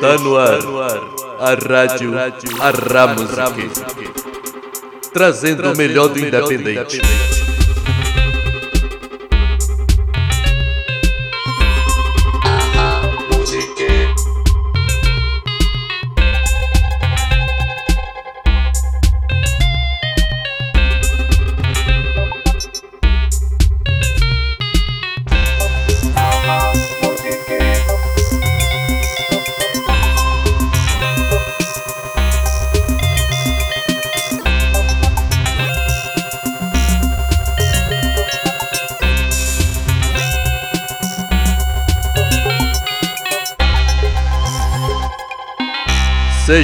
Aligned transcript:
Está 0.00 0.16
no 0.16 0.38
ar 0.38 0.58
a 1.38 1.54
rádio 1.54 2.14
Arra 2.58 3.08
Music, 3.08 3.70
trazendo 5.12 5.70
o 5.70 5.76
melhor 5.76 6.08
do 6.08 6.18
independente. 6.18 7.02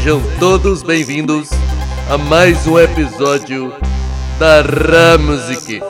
Sejam 0.07 0.23
todos 0.39 0.85
bem-vindos 0.85 1.51
a 2.09 2.17
mais 2.17 2.65
um 2.65 2.79
episódio 2.79 3.75
da 4.39 4.63
Ramusic. 4.63 5.83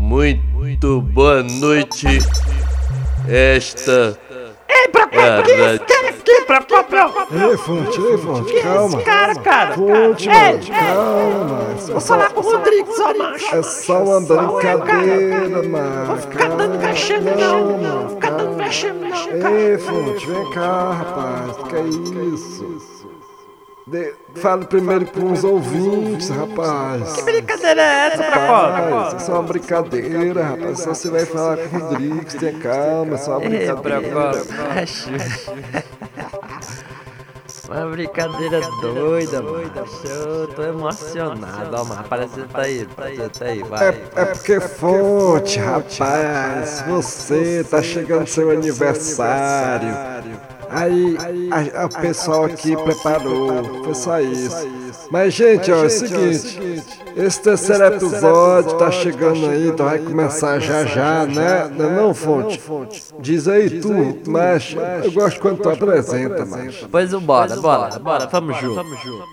Muito 0.00 1.00
boa 1.00 1.44
noite. 1.44 2.08
Esta 3.28 4.18
É, 5.14 5.78
quem 5.78 5.91
é? 6.42 7.50
Ei, 7.50 7.56
Fonte, 7.56 8.00
ei, 8.00 8.18
Fonte, 8.18 8.52
Quem 8.52 8.58
é 8.58 8.62
calma. 8.62 8.96
esse 8.96 9.04
cara, 9.04 9.34
cara? 9.36 9.74
Fonte, 9.74 10.28
Ei, 10.28 10.34
mano, 10.34 10.58
ei, 10.62 10.70
calma, 10.70 11.44
mano. 11.44 11.76
Vou 11.86 12.00
falar 12.00 12.30
com 12.30 12.40
o 12.40 12.44
Rodrigues, 12.44 13.00
ó, 13.00 13.14
macho. 13.14 13.54
É 13.54 13.62
só 13.62 14.02
uma 14.02 14.20
brincadeira, 14.20 15.62
mano. 15.62 16.06
Vou 16.06 16.16
ficar 16.16 16.48
dando 16.50 16.78
vexame, 16.78 17.30
não. 17.30 17.78
Vou 18.00 18.08
ficar 18.10 18.30
dando 18.30 18.56
vexame, 18.56 19.08
não. 19.08 19.50
Ei, 19.50 19.78
Fonte, 19.78 20.26
vem 20.26 20.50
cá, 20.50 20.92
rapaz. 20.92 21.68
Que 21.68 21.76
é 21.76 21.80
isso? 21.82 22.81
De... 23.86 24.14
Fale 24.36 24.64
primeiro 24.66 25.06
com 25.06 25.32
os 25.32 25.42
ouvintes, 25.42 26.28
rapaz. 26.28 27.14
Que 27.14 27.22
brincadeira 27.22 27.82
é 27.82 28.06
essa, 28.06 28.22
Rapaz, 28.22 28.86
Procopio? 28.86 29.16
isso 29.18 29.30
é 29.30 29.34
uma 29.34 29.42
brincadeira, 29.42 30.44
rapaz. 30.44 30.78
Só 30.80 30.94
você 30.94 31.10
vai 31.10 31.26
falar 31.26 31.56
com 31.56 31.76
o 31.76 31.80
Rodrigues, 31.80 32.34
tenha 32.34 32.58
calma, 32.60 33.14
é 33.14 33.18
só 33.18 33.38
uma 33.38 33.44
Ei, 33.44 33.50
brincadeira. 33.50 34.32
Uma 37.68 37.86
brincadeira 37.90 38.60
doida, 38.80 39.42
mano. 39.42 39.72
Eu 40.04 40.46
tô 40.48 40.62
emocionado, 40.62 41.74
ó, 41.76 41.84
mano. 41.84 42.00
Apresenta 42.00 42.60
aí, 42.60 42.82
apresenta 42.82 43.44
aí, 43.44 43.62
vai. 43.62 43.88
É, 43.88 44.02
é 44.16 44.24
porque 44.26 44.60
fonte, 44.60 45.58
rapaz, 45.58 46.84
você 46.86 47.64
tá 47.68 47.82
chegando 47.82 48.26
seu 48.26 48.50
aniversário. 48.50 49.88
Aí 50.72 51.16
a- 51.50 51.82
a- 51.82 51.86
o 51.86 51.88
pessoal 52.00 52.44
aqui 52.44 52.76
preparou, 52.76 53.84
foi 53.84 53.94
só 53.94 54.20
isso. 54.20 54.56
Mas 55.12 55.34
gente, 55.34 55.70
ó, 55.70 55.82
é 55.82 55.86
o 55.88 55.90
seguinte, 55.90 56.82
esse 57.14 57.42
terceiro 57.42 57.84
episódio 57.84 58.78
tá 58.78 58.90
chegando 58.90 59.46
aí, 59.46 59.68
então 59.68 59.84
vai 59.84 59.98
começar 59.98 60.58
já 60.58 60.86
já, 60.86 61.26
né? 61.26 61.68
Não, 61.68 61.84
é 61.84 61.96
não 61.96 62.14
fonte? 62.14 62.58
Diz 63.20 63.46
aí 63.46 63.78
tu, 63.78 63.92
mas 64.26 64.74
eu 65.04 65.12
gosto 65.12 65.38
quando 65.38 65.60
tu 65.60 65.68
apresenta, 65.68 66.46
mas. 66.46 66.76
Pois 66.90 67.12
o 67.12 67.20
bora, 67.20 67.54
bora, 67.56 67.98
bora, 67.98 68.26
vamos 68.26 68.58
junto. 68.58 68.82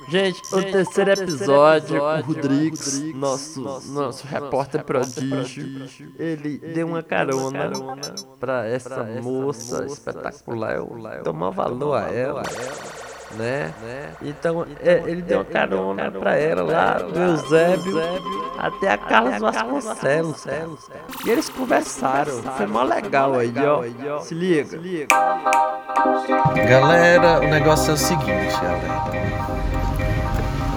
Gente, 0.10 0.42
o 0.52 0.62
terceiro 0.62 1.12
episódio, 1.12 2.04
o 2.04 2.22
Rodrigues, 2.24 3.02
nosso, 3.16 3.62
nosso 3.88 4.28
repórter 4.28 4.84
prodígio, 4.84 5.88
ele 6.20 6.58
deu 6.58 6.88
uma 6.88 7.02
carona 7.02 7.72
pra 8.38 8.68
essa 8.68 9.06
moça 9.24 9.86
espetacular. 9.86 10.76
Eu 10.76 11.24
dou 11.24 11.34
maior 11.34 11.52
valor 11.52 11.94
a 11.96 12.12
ela. 12.12 12.44
Né? 13.38 13.72
Então, 14.22 14.66
é, 14.82 15.04
ele 15.06 15.22
deu 15.22 15.40
uma 15.40 15.46
carona 15.46 16.12
pra 16.12 16.36
ela 16.36 16.64
lá, 16.64 16.94
do 16.96 17.20
Eusébio 17.20 18.02
até 18.58 18.92
a 18.92 18.98
Carlos 18.98 19.40
Vasconcelos. 19.40 20.46
E 21.26 21.30
eles 21.30 21.48
conversaram, 21.48 22.42
foi 22.58 22.66
mó 22.66 22.84
legal 22.84 23.36
aí, 23.36 23.54
ó. 24.08 24.20
Se 24.20 24.34
liga. 24.34 24.80
Galera, 26.68 27.40
o 27.40 27.48
negócio 27.48 27.92
é 27.92 27.94
o 27.94 27.98
seguinte, 27.98 28.54
galera. 28.62 29.40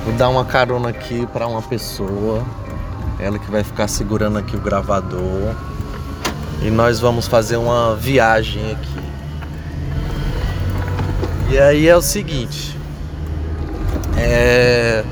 Vou 0.05 0.15
dar 0.15 0.29
uma 0.29 0.45
carona 0.45 0.91
aqui 0.91 1.27
pra 1.29 1.47
uma 1.47 1.63
pessoa. 1.63 2.45
Ela 3.19 3.39
que 3.39 3.51
vai 3.51 3.63
ficar 3.63 3.89
segurando 3.89 4.39
aqui 4.39 4.57
o 4.57 4.61
gravador. 4.61 5.55
E 6.61 6.71
nós 6.71 7.01
vamos 7.01 7.27
fazer 7.27 7.57
uma 7.57 7.97
viagem 7.97 8.73
aqui. 8.73 9.12
E 11.53 11.59
aí 11.59 11.87
é 11.87 11.95
o 11.95 12.01
seguinte. 12.01 12.75
É. 14.17 15.05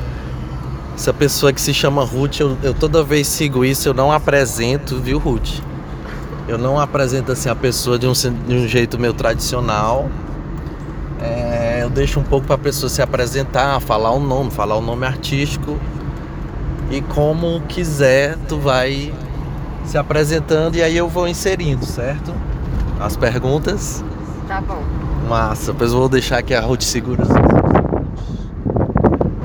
Essa 0.94 1.12
pessoa 1.12 1.52
que 1.52 1.60
se 1.60 1.74
chama 1.74 2.02
Ruth, 2.02 2.40
eu, 2.40 2.56
eu 2.62 2.72
toda 2.72 3.02
vez 3.04 3.26
sigo 3.26 3.62
isso, 3.62 3.86
eu 3.86 3.92
não 3.92 4.10
apresento, 4.10 4.98
viu, 4.98 5.18
Ruth? 5.18 5.60
Eu 6.48 6.56
não 6.56 6.80
apresento 6.80 7.30
assim 7.30 7.50
a 7.50 7.54
pessoa 7.54 7.98
de 7.98 8.06
um, 8.06 8.12
de 8.12 8.54
um 8.54 8.66
jeito 8.66 8.98
meio 8.98 9.12
tradicional. 9.12 10.08
É, 11.20 11.80
eu 11.82 11.90
deixo 11.90 12.18
um 12.18 12.22
pouco 12.22 12.46
para 12.46 12.54
a 12.54 12.58
pessoa 12.58 12.88
se 12.88 13.02
apresentar, 13.02 13.78
falar 13.78 14.10
o 14.10 14.18
nome, 14.18 14.50
falar 14.50 14.76
o 14.76 14.80
nome 14.80 15.04
artístico. 15.04 15.78
E 16.90 17.02
como 17.02 17.60
quiser, 17.68 18.38
tu 18.48 18.56
vai 18.58 19.12
se 19.84 19.98
apresentando 19.98 20.76
e 20.76 20.82
aí 20.82 20.96
eu 20.96 21.06
vou 21.06 21.28
inserindo, 21.28 21.84
certo? 21.84 22.32
As 22.98 23.14
perguntas. 23.14 24.02
Tá 24.50 24.60
bom. 24.60 24.82
Massa, 25.28 25.72
depois 25.72 25.92
eu 25.92 25.98
vou 26.00 26.08
deixar 26.08 26.42
que 26.42 26.52
a 26.52 26.60
Ruth 26.60 26.82
segura. 26.82 27.22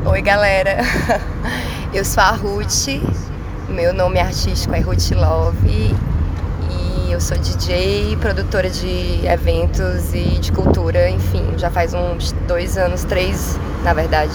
Oi, 0.04 0.20
galera. 0.20 0.78
Eu 1.94 2.04
sou 2.04 2.24
a 2.24 2.32
Ruth. 2.32 2.88
Meu 3.70 3.94
nome 3.94 4.20
artístico 4.20 4.74
é 4.74 4.80
Ruth 4.80 5.12
Love. 5.12 5.96
E 6.72 7.12
eu 7.12 7.22
sou 7.22 7.38
DJ, 7.38 8.18
produtora 8.20 8.68
de 8.68 9.24
eventos 9.28 10.12
e 10.12 10.40
de 10.40 10.52
cultura, 10.52 11.08
enfim. 11.08 11.54
Já 11.56 11.70
faz 11.70 11.94
uns 11.94 12.32
dois 12.48 12.76
anos, 12.76 13.04
três, 13.04 13.60
na 13.84 13.94
verdade, 13.94 14.34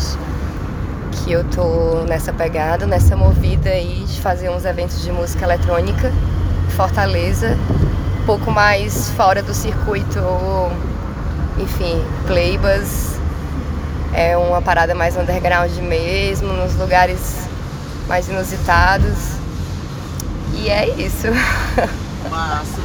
que 1.10 1.32
eu 1.32 1.42
tô 1.50 2.04
nessa 2.08 2.32
pegada, 2.32 2.86
nessa 2.86 3.16
movida 3.16 3.70
aí 3.70 4.04
de 4.06 4.20
fazer 4.20 4.48
uns 4.50 4.64
eventos 4.64 5.02
de 5.02 5.10
música 5.10 5.44
eletrônica 5.44 6.12
em 6.68 6.70
Fortaleza. 6.70 7.58
Um 8.20 8.26
pouco 8.26 8.50
mais 8.50 9.10
fora 9.12 9.42
do 9.42 9.54
circuito, 9.54 10.20
enfim, 11.58 12.04
playbus. 12.26 13.18
É 14.12 14.36
uma 14.36 14.60
parada 14.60 14.94
mais 14.94 15.16
underground 15.16 15.72
mesmo, 15.78 16.52
nos 16.52 16.76
lugares 16.76 17.48
mais 18.06 18.28
inusitados. 18.28 19.36
E 20.54 20.68
é 20.68 20.88
isso. 21.00 21.28
Massa. 22.30 22.80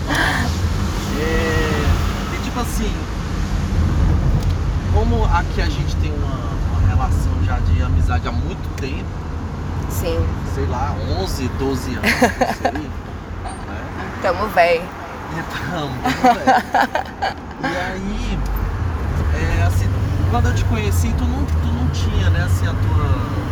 É, 1.20 2.36
e 2.36 2.44
tipo 2.44 2.60
assim, 2.62 2.92
como 4.94 5.26
aqui 5.26 5.62
a 5.62 5.66
gente 5.66 5.96
tem 5.98 6.14
uma, 6.14 6.40
uma 6.72 6.88
relação 6.88 7.44
já 7.44 7.60
de 7.60 7.82
amizade 7.82 8.28
há 8.28 8.32
muito 8.32 8.70
tempo, 8.80 9.04
Sim, 9.90 10.26
sei 10.54 10.66
lá, 10.68 10.96
11, 11.20 11.48
12 11.60 11.96
anos, 11.96 12.02
não 12.04 12.72
sei, 12.72 12.72
né? 12.72 12.90
tamo 14.22 14.48
véi. 14.50 14.82
Então, 15.32 15.90
velho. 16.22 16.96
E 17.62 17.78
aí, 17.78 18.40
é, 19.34 19.64
assim, 19.64 19.90
quando 20.30 20.48
eu 20.48 20.56
te 20.56 20.64
conheci, 20.66 21.14
tu 21.18 21.26
não, 21.26 21.46
tu 21.46 21.68
não 21.68 21.88
tinha, 21.90 22.30
né, 22.30 22.44
assim, 22.44 22.68
a 22.68 22.72
tua 22.72 23.46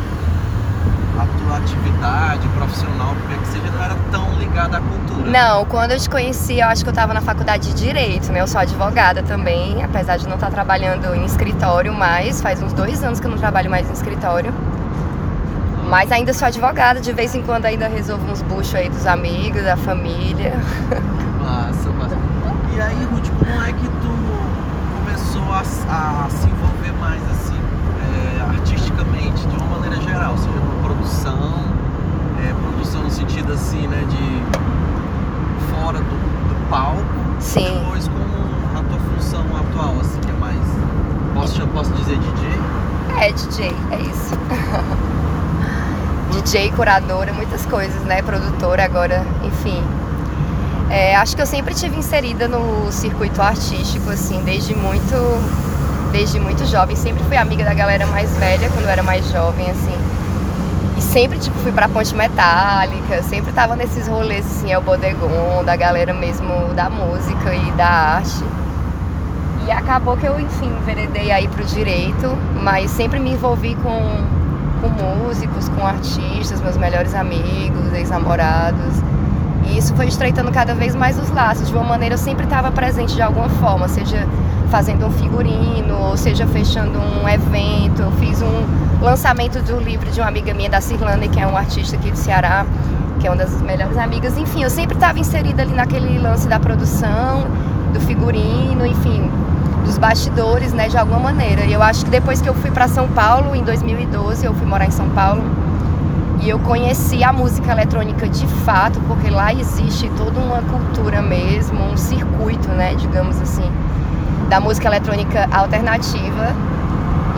a 1.20 1.26
tua 1.38 1.58
atividade 1.58 2.48
profissional, 2.50 3.16
porque 3.16 3.38
que 3.38 3.48
seja, 3.48 3.72
não 3.72 3.84
era 3.84 3.96
tão 4.12 4.34
ligada 4.40 4.78
à 4.78 4.82
cultura. 4.82 5.30
Não, 5.30 5.66
quando 5.66 5.92
eu 5.92 6.00
te 6.00 6.10
conheci, 6.10 6.60
eu 6.60 6.68
acho 6.68 6.84
que 6.84 6.90
eu 6.90 6.94
tava 6.94 7.14
na 7.14 7.22
faculdade 7.22 7.70
de 7.70 7.86
Direito, 7.86 8.32
né? 8.32 8.42
Eu 8.42 8.48
sou 8.48 8.60
advogada 8.60 9.22
também, 9.22 9.84
apesar 9.84 10.18
de 10.18 10.28
não 10.28 10.36
estar 10.36 10.50
trabalhando 10.50 11.14
em 11.14 11.24
escritório 11.24 11.94
mais. 11.94 12.42
Faz 12.42 12.62
uns 12.62 12.74
dois 12.74 13.04
anos 13.04 13.20
que 13.20 13.28
eu 13.28 13.32
não 13.32 13.38
trabalho 13.38 13.70
mais 13.70 13.88
em 13.90 13.94
escritório. 13.94 14.54
Mas 15.88 16.12
ainda 16.12 16.34
sou 16.34 16.48
advogada, 16.48 17.00
de 17.00 17.14
vez 17.14 17.36
em 17.36 17.44
quando 17.44 17.66
ainda 17.66 17.88
resolvo 17.88 18.32
uns 18.32 18.42
buchos 18.42 18.74
aí 18.74 18.90
dos 18.90 19.06
amigos, 19.06 19.64
da 19.64 19.78
família. 19.78 20.54
Massa, 21.44 21.90
massa. 21.92 22.18
E 22.74 22.82
aí, 22.82 23.04
Ruth, 23.04 23.30
como 23.38 23.62
é 23.64 23.74
que 23.74 23.88
tu 24.02 24.14
começou 24.98 25.44
a, 25.52 25.60
a 25.60 26.30
se 26.30 26.48
envolver 26.48 26.94
mais 27.02 27.22
assim, 27.32 27.60
é, 28.00 28.42
artisticamente, 28.50 29.46
de 29.46 29.56
uma 29.58 29.78
maneira 29.78 30.02
geral, 30.02 30.32
ou 30.32 30.38
seja, 30.38 30.58
com 30.58 30.88
produção, 30.88 31.38
é, 32.40 32.54
produção 32.54 33.04
no 33.04 33.12
sentido 33.12 33.52
assim, 33.52 33.88
né, 33.88 34.06
de 34.10 34.42
fora 35.70 35.98
do, 35.98 36.04
do 36.04 36.70
palco, 36.70 37.04
Sim. 37.42 37.82
depois 37.82 38.08
como 38.08 38.80
a 38.80 38.84
tua 38.84 39.00
função 39.00 39.46
atual, 39.58 40.00
assim, 40.00 40.22
que 40.22 40.30
é 40.30 40.34
mais, 40.40 40.60
posso, 41.34 41.58
já 41.58 41.68
posso 41.68 41.92
dizer 41.92 42.18
DJ? 42.18 42.50
É, 43.20 43.32
DJ, 43.34 43.76
é 43.92 44.00
isso. 44.00 44.34
DJ, 46.42 46.72
curadora, 46.72 47.34
muitas 47.34 47.66
coisas, 47.66 48.02
né? 48.04 48.22
Produtora 48.22 48.86
agora, 48.86 49.26
enfim. 49.44 49.84
É, 50.90 51.16
acho 51.16 51.36
que 51.36 51.42
eu 51.42 51.46
sempre 51.46 51.74
tive 51.74 51.98
inserida 51.98 52.48
no 52.48 52.92
circuito 52.92 53.42
artístico, 53.42 54.10
assim, 54.10 54.42
desde 54.44 54.76
muito, 54.76 56.12
desde 56.12 56.40
muito 56.40 56.66
jovem. 56.66 56.96
Sempre 56.96 57.24
fui 57.24 57.38
amiga 57.38 57.64
da 57.64 57.74
galera 57.74 58.06
mais 58.08 58.36
velha 58.38 58.70
quando 58.70 58.86
eu 58.86 58.92
era 58.92 59.04
mais 59.04 59.30
jovem, 59.32 59.70
assim. 59.70 59.98
E 60.98 61.02
sempre, 61.02 61.40
tipo, 61.40 61.58
fui 61.60 61.72
pra 61.72 61.90
Ponte 61.90 62.14
Metálica, 62.16 63.24
sempre 63.24 63.52
tava 63.52 63.76
nesses 63.76 64.08
rolês, 64.08 64.46
assim, 64.46 64.72
é 64.72 64.78
o 64.78 64.82
bodegon, 64.82 65.64
da 65.66 65.76
galera 65.76 66.14
mesmo 66.14 66.74
da 66.76 66.90
música 66.90 67.54
e 67.56 67.72
da 67.72 67.88
arte. 67.88 68.44
E 69.66 69.72
acabou 69.72 70.18
que 70.18 70.26
eu, 70.26 70.40
enfim, 70.40 70.70
enveredei 70.82 71.32
aí 71.32 71.48
pro 71.48 71.64
direito, 71.64 72.38
mas 72.62 72.92
sempre 72.92 73.20
me 73.20 73.32
envolvi 73.32 73.76
com, 73.76 74.02
com 74.82 74.90
músicos, 74.90 75.70
com 75.70 75.88
artistas, 75.88 76.62
meus 76.62 76.78
melhores 76.78 77.16
amigos, 77.16 77.94
ex-namorados. 77.94 79.02
E 79.66 79.78
isso 79.78 79.96
foi 79.96 80.08
estreitando 80.08 80.52
cada 80.52 80.74
vez 80.74 80.96
mais 80.96 81.18
os 81.18 81.30
laços. 81.30 81.68
De 81.68 81.74
uma 81.74 81.84
maneira, 81.84 82.16
eu 82.16 82.20
sempre 82.20 82.44
estava 82.46 82.72
presente 82.72 83.16
de 83.16 83.22
alguma 83.22 83.50
forma, 83.50 83.88
seja 83.88 84.28
fazendo 84.70 85.06
um 85.06 85.12
figurino, 85.12 85.96
ou 86.10 86.18
seja 86.18 86.48
fechando 86.48 87.00
um 87.00 87.28
evento. 87.28 88.02
Eu 88.02 88.12
fiz 88.14 88.42
um 88.42 89.04
lançamento 89.04 89.62
do 89.62 89.80
livro 89.80 90.10
de 90.12 90.20
uma 90.20 90.28
amiga 90.28 90.54
minha 90.54 90.70
da 90.70 90.82
Cirlane, 90.82 91.28
que 91.30 91.40
é 91.40 91.46
um 91.46 91.56
artista 91.56 91.96
aqui 91.96 92.10
do 92.10 92.18
Ceará, 92.18 92.66
que 93.20 93.28
é 93.28 93.30
uma 93.30 93.38
das 93.38 93.62
melhores 93.62 93.98
amigas. 93.98 94.38
Enfim, 94.38 94.64
eu 94.64 94.70
sempre 94.70 94.96
estava 94.96 95.20
inserida 95.20 95.62
ali 95.62 95.74
naquele 95.74 96.18
lance 96.18 96.48
da 96.48 96.60
produção, 96.60 97.46
do 97.94 98.00
figurino, 98.02 98.86
enfim, 98.86 99.30
dos 99.86 99.98
bastidores, 99.98 100.74
né, 100.74 100.90
de 100.90 100.98
alguma 100.98 101.20
maneira. 101.20 101.64
E 101.66 101.74
eu 101.74 101.82
acho 101.82 102.06
que 102.06 102.12
depois 102.12 102.42
que 102.42 102.50
eu 102.50 102.54
fui 102.54 102.72
para 102.72 102.88
São 102.88 103.08
Paulo, 103.10 103.56
em 103.56 103.64
2012, 103.64 104.46
eu 104.46 104.54
fui 104.54 104.66
morar 104.66 104.86
em 104.86 104.92
São 104.92 105.10
Paulo, 105.10 105.44
e 106.44 106.50
eu 106.50 106.60
conheci 106.60 107.24
a 107.24 107.32
música 107.32 107.72
eletrônica 107.72 108.28
de 108.28 108.46
fato, 108.66 109.00
porque 109.08 109.30
lá 109.30 109.54
existe 109.54 110.10
toda 110.18 110.40
uma 110.42 110.62
cultura 110.62 111.22
mesmo, 111.22 111.82
um 111.82 111.96
circuito, 111.96 112.68
né, 112.68 112.96
digamos 112.96 113.42
assim, 113.42 113.72
da 114.50 114.60
música 114.60 114.88
eletrônica 114.90 115.48
alternativa. 115.52 116.54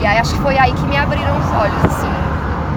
E 0.01 0.05
aí 0.05 0.17
acho 0.17 0.33
que 0.33 0.41
foi 0.41 0.57
aí 0.57 0.73
que 0.73 0.85
me 0.87 0.97
abriram 0.97 1.37
os 1.37 1.51
olhos, 1.51 1.85
assim, 1.85 2.09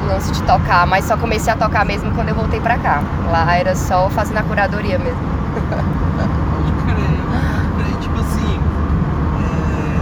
o 0.04 0.06
lance 0.08 0.30
de 0.32 0.42
tocar, 0.42 0.86
mas 0.86 1.06
só 1.06 1.16
comecei 1.16 1.50
a 1.52 1.56
tocar 1.56 1.84
mesmo 1.86 2.10
quando 2.12 2.28
eu 2.28 2.34
voltei 2.34 2.60
pra 2.60 2.76
cá. 2.76 3.02
Lá 3.30 3.56
era 3.56 3.74
só 3.74 4.10
fazendo 4.10 4.36
a 4.36 4.42
curadoria 4.42 4.98
mesmo. 4.98 5.18
Pode 6.18 6.72
crer, 6.84 7.20
pode 7.30 7.82
crer. 7.82 7.98
Tipo 8.00 8.20
assim, 8.20 8.60
é... 9.40 9.98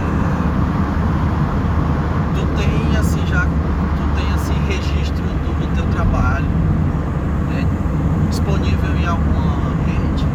tu 2.35 2.45
tem 2.57 2.97
assim 2.99 3.25
já, 3.27 3.41
tu 3.41 4.03
tem 4.15 4.33
assim 4.33 4.53
registro 4.67 5.23
do, 5.23 5.59
do 5.59 5.75
teu 5.75 5.85
trabalho, 5.91 6.45
né? 7.49 7.65
Disponível 8.29 8.95
em 8.95 9.07
alguma 9.07 9.73
rede. 9.85 10.25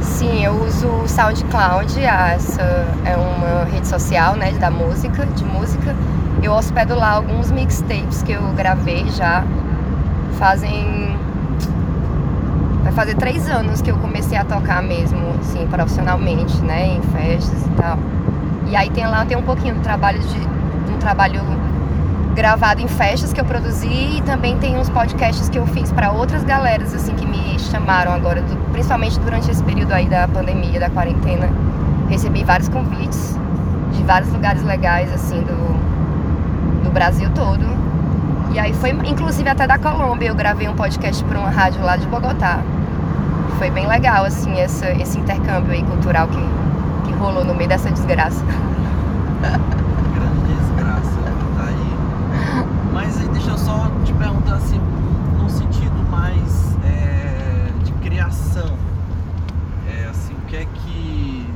Sim, 0.00 0.44
eu 0.44 0.70
o 0.84 1.08
SoundCloud, 1.08 2.00
essa 2.04 2.62
é 3.04 3.16
uma 3.16 3.64
rede 3.64 3.86
social, 3.86 4.36
né, 4.36 4.52
da 4.52 4.70
música, 4.70 5.26
de 5.26 5.44
música. 5.44 5.94
Eu 6.42 6.52
hospedo 6.52 6.94
lá 6.94 7.12
alguns 7.12 7.50
mixtapes 7.50 8.22
que 8.22 8.32
eu 8.32 8.42
gravei 8.52 9.08
já. 9.10 9.44
Fazem 10.38 11.16
vai 12.82 12.92
fazer 12.92 13.14
três 13.14 13.48
anos 13.48 13.80
que 13.80 13.90
eu 13.90 13.96
comecei 13.96 14.36
a 14.36 14.44
tocar 14.44 14.82
mesmo, 14.82 15.18
assim, 15.40 15.66
profissionalmente, 15.66 16.56
né, 16.62 16.86
em 16.86 17.02
festas 17.02 17.64
e 17.66 17.70
tal. 17.70 17.98
E 18.66 18.76
aí 18.76 18.90
tem 18.90 19.06
lá 19.06 19.24
tem 19.24 19.36
um 19.36 19.42
pouquinho 19.42 19.74
do 19.74 19.80
trabalho 19.80 20.20
de 20.20 20.92
um 20.92 20.98
trabalho 20.98 21.40
gravado 22.34 22.80
em 22.80 22.88
festas 22.88 23.32
que 23.32 23.40
eu 23.40 23.44
produzi 23.44 24.16
e 24.18 24.22
também 24.22 24.58
tem 24.58 24.76
uns 24.78 24.88
podcasts 24.90 25.48
que 25.48 25.58
eu 25.58 25.66
fiz 25.66 25.92
para 25.92 26.10
outras 26.10 26.42
galeras 26.44 26.92
assim 26.94 27.14
que 27.14 27.24
me 27.26 27.58
chamaram 27.58 28.12
agora, 28.12 28.42
do- 28.42 28.56
principalmente 28.72 29.18
durante 29.20 29.50
esse 29.50 29.62
período 29.62 29.92
aí 29.92 30.06
da 30.06 30.26
pandemia, 30.26 30.80
da 30.80 30.90
quarentena. 30.90 31.48
Recebi 32.08 32.42
vários 32.44 32.68
convites 32.68 33.38
de 33.92 34.02
vários 34.02 34.30
lugares 34.32 34.62
legais 34.64 35.12
assim 35.12 35.40
do, 35.42 36.82
do 36.84 36.90
Brasil 36.90 37.30
todo. 37.34 37.64
E 38.52 38.58
aí 38.58 38.72
foi 38.74 38.90
inclusive 38.90 39.48
até 39.48 39.66
da 39.66 39.78
Colômbia, 39.78 40.28
eu 40.28 40.34
gravei 40.34 40.68
um 40.68 40.74
podcast 40.74 41.22
para 41.24 41.38
uma 41.38 41.50
rádio 41.50 41.82
lá 41.82 41.96
de 41.96 42.06
Bogotá. 42.06 42.58
Foi 43.58 43.70
bem 43.70 43.86
legal 43.86 44.24
assim 44.24 44.58
essa, 44.58 44.90
esse 44.90 45.18
intercâmbio 45.18 45.72
aí 45.72 45.82
cultural 45.84 46.26
que, 46.28 46.38
que 47.06 47.12
rolou 47.14 47.44
no 47.44 47.54
meio 47.54 47.68
dessa 47.68 47.90
desgraça. 47.90 48.44
Grande 49.42 50.54
desgraça, 50.54 51.18
tá 51.56 51.64
aí. 51.68 52.64
Mas 53.14 53.22
aí 53.22 53.28
deixa 53.28 53.50
eu 53.50 53.58
só 53.58 53.88
te 54.04 54.12
perguntar 54.12 54.56
assim, 54.56 54.78
num 55.38 55.48
sentido 55.48 55.94
mais 56.10 56.74
é, 56.84 57.70
de 57.84 57.92
criação. 57.92 58.76
É 59.86 60.06
assim, 60.06 60.34
o 60.34 60.40
que 60.46 60.56
é 60.56 60.64
que. 60.64 61.46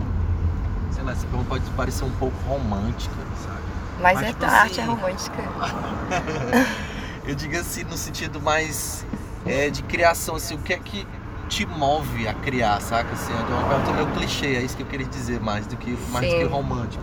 Sei 0.93 1.03
lá, 1.03 1.13
essa 1.13 1.27
pergunta 1.27 1.49
pode 1.49 1.65
parecer 1.71 2.05
um 2.05 2.13
pouco 2.13 2.37
romântica, 2.47 3.15
sabe? 3.45 3.59
Mas, 4.01 4.15
Mas, 4.15 4.23
é 4.23 4.29
tipo 4.29 4.45
a 4.45 4.49
arte 4.49 4.79
é 4.79 4.83
assim, 4.85 4.93
romântica. 4.93 5.43
Eu 7.27 7.35
digo 7.35 7.59
assim, 7.59 7.83
no 7.83 7.97
sentido 7.97 8.41
mais 8.41 9.05
é, 9.45 9.69
de 9.69 9.83
criação, 9.83 10.37
assim, 10.37 10.55
o 10.55 10.59
que 10.59 10.73
é 10.73 10.79
que 10.79 11.07
te 11.49 11.67
move 11.67 12.29
a 12.29 12.35
criar, 12.35 12.81
saca? 12.81 13.13
Assim, 13.13 13.33
é 13.33 13.37
uma 13.37 13.69
pergunta 13.69 13.93
meio 13.95 14.07
clichê, 14.13 14.55
é 14.55 14.63
isso 14.63 14.77
que 14.77 14.83
eu 14.83 14.87
queria 14.87 15.07
dizer 15.07 15.41
mais 15.41 15.67
do 15.67 15.77
que, 15.77 15.99
mais 16.11 16.25
do 16.31 16.39
que 16.39 16.45
romântico. 16.45 17.03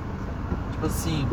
Tipo 0.72 0.86
assim, 0.86 1.28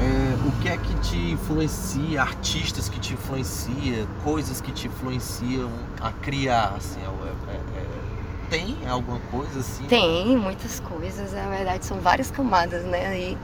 é, 0.00 0.48
o 0.48 0.52
que 0.62 0.68
é 0.68 0.76
que 0.76 0.94
te 1.00 1.16
influencia, 1.32 2.22
artistas 2.22 2.88
que 2.88 2.98
te 2.98 3.14
influencia, 3.14 4.06
coisas 4.24 4.60
que 4.60 4.72
te 4.72 4.86
influenciam 4.88 5.70
a 6.00 6.10
criar, 6.12 6.74
assim, 6.76 7.00
é- 7.00 7.52
é- 7.52 7.80
é- 7.80 8.48
tem 8.50 8.76
alguma 8.86 9.18
coisa 9.30 9.60
assim? 9.60 9.84
Tem 9.84 10.36
muitas 10.36 10.80
coisas, 10.80 11.32
na 11.32 11.48
verdade 11.48 11.84
são 11.86 11.98
várias 12.00 12.30
camadas, 12.30 12.82
né? 12.84 13.18
E, 13.18 13.38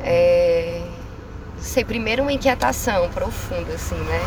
é, 0.00 0.82
sei, 1.58 1.84
primeiro 1.84 2.22
uma 2.22 2.32
inquietação 2.32 3.08
profunda, 3.10 3.72
assim, 3.74 3.94
né? 3.94 4.20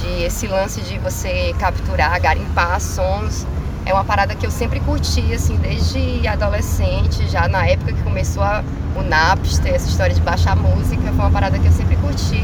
De 0.00 0.22
esse 0.22 0.46
lance 0.46 0.80
de 0.82 0.98
você 0.98 1.52
capturar, 1.58 2.20
garimpar 2.20 2.80
sons. 2.80 3.46
É 3.90 3.92
uma 3.92 4.04
parada 4.04 4.36
que 4.36 4.46
eu 4.46 4.52
sempre 4.52 4.78
curti, 4.78 5.34
assim, 5.34 5.56
desde 5.56 6.24
adolescente, 6.28 7.26
já 7.28 7.48
na 7.48 7.66
época 7.66 7.92
que 7.92 8.00
começou 8.04 8.40
a, 8.40 8.62
o 8.96 9.02
Napster, 9.02 9.74
essa 9.74 9.88
história 9.88 10.14
de 10.14 10.20
baixar 10.20 10.54
música, 10.54 11.02
foi 11.02 11.16
uma 11.16 11.30
parada 11.32 11.58
que 11.58 11.66
eu 11.66 11.72
sempre 11.72 11.96
curti. 11.96 12.40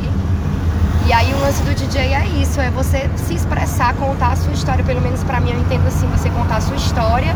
E 1.07 1.13
aí 1.13 1.33
o 1.33 1.39
lance 1.39 1.63
do 1.63 1.73
DJ 1.73 2.15
é 2.15 2.27
isso, 2.43 2.61
é 2.61 2.69
você 2.71 3.09
se 3.17 3.35
expressar, 3.35 3.95
contar 3.95 4.33
a 4.33 4.37
sua 4.37 4.53
história, 4.53 4.83
pelo 4.83 5.01
menos 5.01 5.23
pra 5.23 5.39
mim 5.39 5.53
eu 5.53 5.61
entendo 5.61 5.87
assim, 5.87 6.09
você 6.09 6.29
contar 6.31 6.57
a 6.57 6.61
sua 6.61 6.75
história 6.75 7.33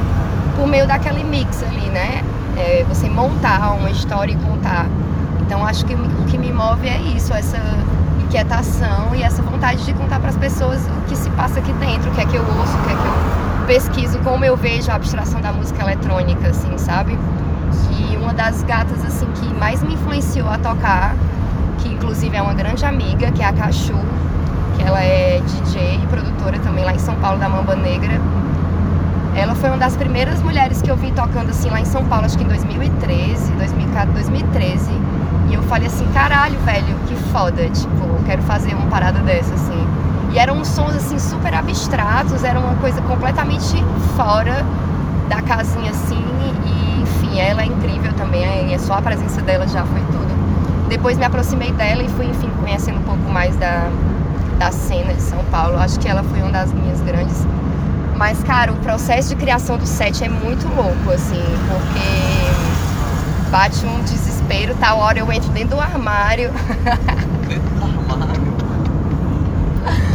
por 0.56 0.66
meio 0.66 0.88
daquele 0.88 1.22
mix 1.22 1.62
ali, 1.62 1.88
né? 1.90 2.24
É, 2.56 2.84
você 2.88 3.08
montar 3.08 3.74
uma 3.74 3.92
história 3.92 4.32
e 4.32 4.36
contar. 4.38 4.88
Então 5.42 5.64
acho 5.64 5.84
que 5.86 5.94
o 5.94 6.24
que 6.26 6.36
me 6.36 6.52
move 6.52 6.88
é 6.88 6.98
isso, 7.14 7.32
essa 7.32 7.60
inquietação 8.24 9.14
e 9.14 9.22
essa 9.22 9.40
vontade 9.40 9.84
de 9.84 9.94
contar 9.94 10.18
para 10.18 10.30
as 10.30 10.36
pessoas 10.36 10.80
o 10.84 11.08
que 11.08 11.14
se 11.14 11.30
passa 11.30 11.60
aqui 11.60 11.72
dentro, 11.74 12.10
o 12.10 12.14
que 12.16 12.22
é 12.22 12.26
que 12.26 12.34
eu 12.34 12.42
ouço, 12.42 12.76
o 12.76 12.82
que 12.82 12.92
é 12.92 12.96
que 12.96 13.06
eu 13.06 13.29
pesquiso, 13.70 14.18
como 14.24 14.44
eu 14.44 14.56
vejo 14.56 14.90
a 14.90 14.96
abstração 14.96 15.40
da 15.40 15.52
música 15.52 15.80
eletrônica, 15.80 16.48
assim, 16.48 16.76
sabe? 16.76 17.16
E 17.96 18.16
uma 18.16 18.34
das 18.34 18.64
gatas 18.64 19.04
assim 19.04 19.26
que 19.26 19.46
mais 19.54 19.80
me 19.80 19.94
influenciou 19.94 20.48
a 20.48 20.58
tocar, 20.58 21.14
que 21.78 21.88
inclusive 21.88 22.36
é 22.36 22.42
uma 22.42 22.52
grande 22.52 22.84
amiga, 22.84 23.30
que 23.30 23.40
é 23.40 23.46
a 23.46 23.52
Cachu, 23.52 23.94
que 24.76 24.82
ela 24.82 25.00
é 25.00 25.40
DJ 25.46 26.00
e 26.02 26.06
produtora 26.08 26.58
também 26.58 26.84
lá 26.84 26.92
em 26.92 26.98
São 26.98 27.14
Paulo 27.20 27.38
da 27.38 27.48
Mamba 27.48 27.76
Negra. 27.76 28.20
Ela 29.36 29.54
foi 29.54 29.70
uma 29.70 29.78
das 29.78 29.96
primeiras 29.96 30.42
mulheres 30.42 30.82
que 30.82 30.90
eu 30.90 30.96
vi 30.96 31.12
tocando 31.12 31.50
assim 31.50 31.70
lá 31.70 31.80
em 31.80 31.84
São 31.84 32.04
Paulo, 32.06 32.26
acho 32.26 32.36
que 32.36 32.42
em 32.42 32.48
2013, 32.48 33.52
2014, 33.52 34.12
2013. 34.14 34.90
E 35.48 35.54
eu 35.54 35.62
falei 35.62 35.86
assim, 35.86 36.08
caralho, 36.12 36.58
velho, 36.64 36.96
que 37.06 37.14
foda, 37.30 37.68
tipo, 37.68 38.02
eu 38.02 38.20
quero 38.26 38.42
fazer 38.42 38.74
uma 38.74 38.86
parada 38.86 39.20
dessa, 39.20 39.54
assim. 39.54 39.79
E 40.32 40.38
eram 40.38 40.64
sons 40.64 40.94
assim 40.94 41.18
super 41.18 41.52
abstratos, 41.54 42.44
era 42.44 42.58
uma 42.58 42.74
coisa 42.76 43.00
completamente 43.02 43.84
fora 44.16 44.64
da 45.28 45.42
casinha 45.42 45.90
assim, 45.90 46.24
e 46.66 47.02
enfim, 47.02 47.38
ela 47.40 47.62
é 47.62 47.66
incrível 47.66 48.12
também, 48.14 48.72
é 48.72 48.78
só 48.78 48.94
a 48.94 49.02
presença 49.02 49.40
dela 49.42 49.66
já 49.66 49.84
foi 49.84 50.00
tudo. 50.00 50.88
Depois 50.88 51.16
me 51.16 51.24
aproximei 51.24 51.70
dela 51.72 52.02
e 52.02 52.08
fui, 52.08 52.26
enfim, 52.26 52.50
conhecendo 52.60 52.98
um 52.98 53.02
pouco 53.02 53.30
mais 53.30 53.54
da, 53.56 53.88
da 54.58 54.72
cena 54.72 55.14
de 55.14 55.22
São 55.22 55.38
Paulo. 55.44 55.78
Acho 55.78 56.00
que 56.00 56.08
ela 56.08 56.24
foi 56.24 56.42
uma 56.42 56.50
das 56.50 56.72
minhas 56.72 57.00
grandes. 57.00 57.46
Mas, 58.16 58.42
cara, 58.42 58.72
o 58.72 58.76
processo 58.76 59.28
de 59.28 59.36
criação 59.36 59.78
do 59.78 59.86
set 59.86 60.24
é 60.24 60.28
muito 60.28 60.66
louco, 60.74 61.12
assim, 61.12 61.42
porque 61.68 63.50
bate 63.50 63.86
um 63.86 64.02
desespero, 64.02 64.74
tal 64.80 64.98
hora 64.98 65.20
eu 65.20 65.32
entro 65.32 65.48
dentro 65.52 65.76
do 65.76 65.80
armário. 65.80 66.50
Dentro 67.48 67.70
do 67.70 67.84
armário. 68.12 68.52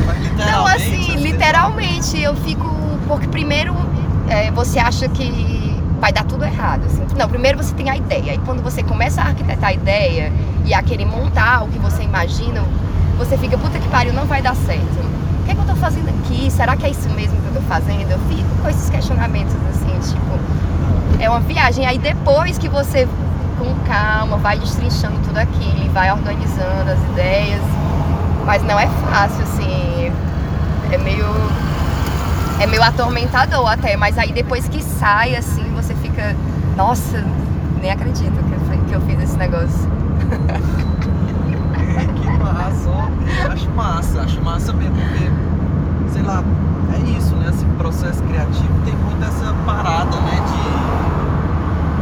Mas 0.06 0.25
Não, 0.38 0.65
assim, 0.68 1.15
literalmente, 1.15 1.24
literalmente, 1.24 2.22
eu 2.22 2.36
fico. 2.36 2.75
Porque 3.08 3.27
primeiro 3.27 3.75
é, 4.27 4.51
você 4.51 4.80
acha 4.80 5.08
que 5.08 5.65
vai 6.00 6.12
dar 6.12 6.24
tudo 6.24 6.44
errado. 6.44 6.86
Assim. 6.86 7.06
Não, 7.18 7.27
primeiro 7.27 7.58
você 7.58 7.74
tem 7.74 7.89
a 7.89 7.98
ideia. 7.98 8.34
E 8.34 8.38
quando 8.39 8.62
você 8.62 8.84
começa 8.84 9.22
a 9.22 9.25
arquitetar 9.25 9.70
a 9.70 9.74
ideia 9.74 10.32
e 10.65 10.74
a 10.74 10.82
querer 10.82 11.06
montar 11.06 11.63
o 11.63 11.68
que 11.68 11.80
você 11.80 12.04
imagina, 12.04 12.63
você 13.18 13.38
fica, 13.38 13.58
puta 13.58 13.80
que 13.80 13.88
pariu, 13.88 14.13
não 14.13 14.25
vai 14.25 14.42
dar 14.42 14.56
certo. 14.56 15.00
O 15.42 15.46
que, 15.46 15.51
é 15.51 15.56
que 15.56 15.62
eu 15.62 15.65
tô 15.65 15.75
fazendo 15.75 16.10
aqui? 16.10 16.50
Será 16.50 16.75
que 16.75 16.86
é 16.86 16.89
isso 16.89 17.10
mesmo 17.10 17.39
que 17.42 17.48
eu 17.48 17.62
tô 17.62 17.68
fazendo? 17.68 18.10
Eu 18.10 18.20
fico 18.27 18.50
com 18.62 18.70
esses 18.70 18.89
questionamentos 18.89 19.54
assim, 19.70 20.13
tipo, 20.13 21.24
é 21.24 21.30
uma 21.30 21.39
viagem. 21.39 21.86
Aí 21.86 21.98
depois 21.98 22.58
que 22.58 22.68
você, 22.68 23.08
com 23.58 23.74
calma, 23.88 24.38
vai 24.38 24.58
destrinchando 24.58 25.18
tudo 25.24 25.38
aquilo, 25.38 25.92
vai 25.92 26.12
organizando 26.12 26.92
as 26.92 27.00
ideias, 27.12 27.62
mas 28.46 28.63
não 28.63 28.80
é 28.80 28.88
fácil, 28.88 29.44
assim, 29.44 29.95
é 30.96 30.98
meio. 30.98 31.25
É 32.60 32.66
meio 32.66 32.82
atormentador 32.82 33.70
até, 33.70 33.98
mas 33.98 34.18
aí 34.18 34.32
depois 34.32 34.68
que 34.70 34.82
sai, 34.82 35.36
assim, 35.36 35.64
você 35.75 35.94
fica, 35.96 36.34
nossa, 36.78 37.22
nem 37.82 37.92
acredito 37.92 38.32
que 38.32 38.54
eu, 38.54 38.86
que 38.86 38.94
eu 38.94 39.02
fiz 39.02 39.22
esse 39.22 39.38
negócio. 39.38 39.92
que 42.16 42.30
massa, 42.38 42.90
ó. 42.90 43.52
Acho 43.52 43.70
massa, 43.72 44.22
acho 44.22 44.42
massa 44.42 44.72
mesmo, 44.72 44.96
porque, 44.96 45.30
sei 46.14 46.22
lá, 46.22 46.42
é 46.94 47.18
isso, 47.18 47.36
né? 47.36 47.50
Esse 47.50 47.66
processo 47.78 48.24
criativo 48.24 48.74
tem 48.86 48.96
muito 48.96 49.22
essa 49.25 49.54
parada, 49.66 50.16
né? 50.22 50.40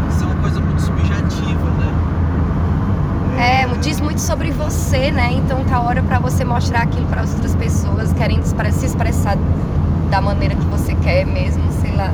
De 0.08 0.14
ser 0.14 0.26
uma 0.26 0.36
coisa 0.36 0.60
muito 0.60 0.82
subjetiva, 0.84 1.70
né? 1.80 2.13
É, 3.40 3.68
diz 3.82 4.00
muito 4.00 4.22
sobre 4.22 4.52
você, 4.52 5.12
né? 5.12 5.34
Então 5.34 5.64
tá 5.66 5.82
hora 5.82 6.02
para 6.02 6.20
você 6.20 6.46
mostrar 6.46 6.84
aquilo 6.84 7.06
para 7.08 7.22
as 7.22 7.34
outras 7.34 7.56
pessoas, 7.56 8.14
querendo 8.14 8.44
se 8.44 8.86
expressar 8.86 9.38
da 10.10 10.22
maneira 10.22 10.56
que 10.56 10.66
você 10.66 10.96
quer 10.96 11.26
mesmo, 11.26 11.64
sei 11.82 11.92
lá. 11.96 12.14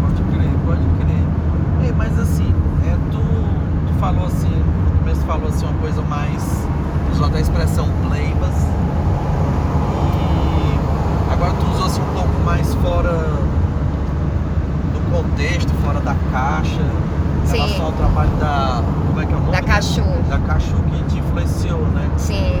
Pode 0.00 0.22
crer, 0.34 0.50
pode 0.64 0.80
crer. 0.98 1.86
Ei, 1.86 1.92
mas 1.92 2.18
assim, 2.18 2.52
é, 2.86 2.96
tu, 3.10 3.18
tu 3.18 3.98
falou 4.00 4.26
assim, 4.26 4.48
no 4.48 4.98
começo 4.98 5.20
falou 5.22 5.48
assim 5.48 5.64
uma 5.66 5.78
coisa 5.78 6.02
mais. 6.02 6.66
Usou 7.12 7.26
a 7.26 7.40
expressão 7.40 7.88
playbas. 8.08 8.54
E 11.28 11.32
agora 11.32 11.52
tu 11.52 11.66
usou 11.72 11.86
assim 11.86 12.00
um 12.00 12.14
pouco 12.14 12.44
mais 12.44 12.74
fora 12.74 13.12
do 14.92 15.10
contexto, 15.10 15.72
fora 15.84 16.00
da 16.00 16.14
caixa. 16.32 17.05
Em 17.46 17.48
Sim. 17.48 17.56
relação 17.58 17.86
ao 17.86 17.92
trabalho 17.92 18.30
da. 18.40 18.82
Como 19.06 19.20
é 19.20 19.26
que 19.26 19.32
é 19.32 19.36
o 19.36 19.40
nome? 19.40 19.52
Da 19.52 19.62
Cachu. 19.62 20.02
Da 20.28 20.38
Cachu 20.40 20.74
que 20.90 21.04
te 21.04 21.18
influenciou, 21.18 21.86
né? 21.88 22.10
Sim. 22.16 22.60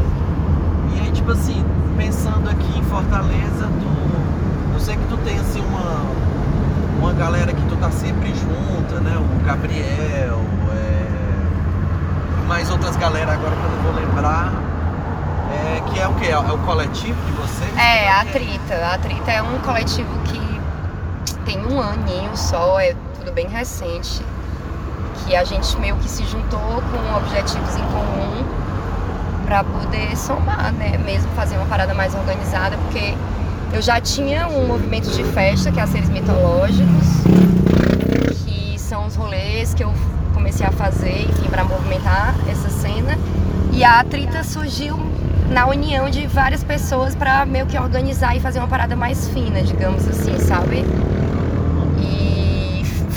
E 0.94 1.00
aí, 1.00 1.10
tipo 1.10 1.32
assim, 1.32 1.64
pensando 1.96 2.48
aqui 2.48 2.78
em 2.78 2.82
Fortaleza, 2.84 3.68
tu, 3.80 4.74
eu 4.74 4.80
sei 4.80 4.96
que 4.96 5.04
tu 5.08 5.16
tem 5.18 5.38
assim 5.40 5.60
uma, 5.60 6.02
uma 7.00 7.12
galera 7.14 7.52
que 7.52 7.62
tu 7.62 7.76
tá 7.76 7.90
sempre 7.90 8.28
junta, 8.28 9.00
né? 9.00 9.16
O 9.18 9.44
Gabriel, 9.44 10.40
é, 10.72 12.46
mais 12.46 12.70
outras 12.70 12.96
galera 12.96 13.32
agora 13.32 13.56
que 13.56 13.64
eu 13.64 13.70
não 13.70 13.82
vou 13.82 13.92
lembrar. 13.92 14.52
É, 15.50 15.80
que 15.90 15.98
é 15.98 16.06
o 16.06 16.14
que? 16.14 16.28
É 16.28 16.38
o 16.38 16.58
coletivo 16.58 17.20
de 17.26 17.32
vocês? 17.32 17.76
É, 17.76 18.08
a 18.08 18.24
Trita. 18.24 18.94
A 18.94 18.98
Trita 18.98 19.32
é 19.32 19.42
um 19.42 19.58
coletivo 19.58 20.08
que 20.24 20.60
tem 21.44 21.64
um 21.66 21.80
aninho 21.80 22.36
só, 22.36 22.78
é 22.78 22.94
tudo 23.18 23.32
bem 23.32 23.48
recente. 23.48 24.22
Que 25.24 25.34
a 25.34 25.44
gente 25.44 25.76
meio 25.78 25.96
que 25.96 26.08
se 26.08 26.24
juntou 26.24 26.60
com 26.60 27.16
objetivos 27.16 27.76
em 27.76 27.84
comum 27.84 28.44
para 29.44 29.62
poder 29.64 30.16
somar, 30.16 30.72
né? 30.72 30.98
Mesmo 30.98 31.30
fazer 31.32 31.56
uma 31.56 31.66
parada 31.66 31.94
mais 31.94 32.14
organizada, 32.14 32.76
porque 32.78 33.14
eu 33.72 33.80
já 33.82 34.00
tinha 34.00 34.48
um 34.48 34.66
movimento 34.66 35.10
de 35.10 35.24
festa, 35.24 35.70
que 35.70 35.78
é 35.78 35.82
a 35.82 35.86
Seres 35.86 36.08
Mitológicos, 36.08 37.06
que 38.44 38.78
são 38.78 39.06
os 39.06 39.14
rolês 39.14 39.74
que 39.74 39.84
eu 39.84 39.92
comecei 40.34 40.66
a 40.66 40.72
fazer, 40.72 41.28
enfim, 41.28 41.48
para 41.48 41.64
movimentar 41.64 42.34
essa 42.48 42.68
cena. 42.70 43.18
E 43.72 43.84
a 43.84 44.02
Trita 44.04 44.42
surgiu 44.42 44.98
na 45.50 45.66
união 45.66 46.08
de 46.10 46.26
várias 46.26 46.64
pessoas 46.64 47.14
para 47.14 47.44
meio 47.46 47.66
que 47.66 47.78
organizar 47.78 48.36
e 48.36 48.40
fazer 48.40 48.58
uma 48.58 48.68
parada 48.68 48.96
mais 48.96 49.28
fina, 49.28 49.62
digamos 49.62 50.06
assim, 50.08 50.38
sabe? 50.38 50.84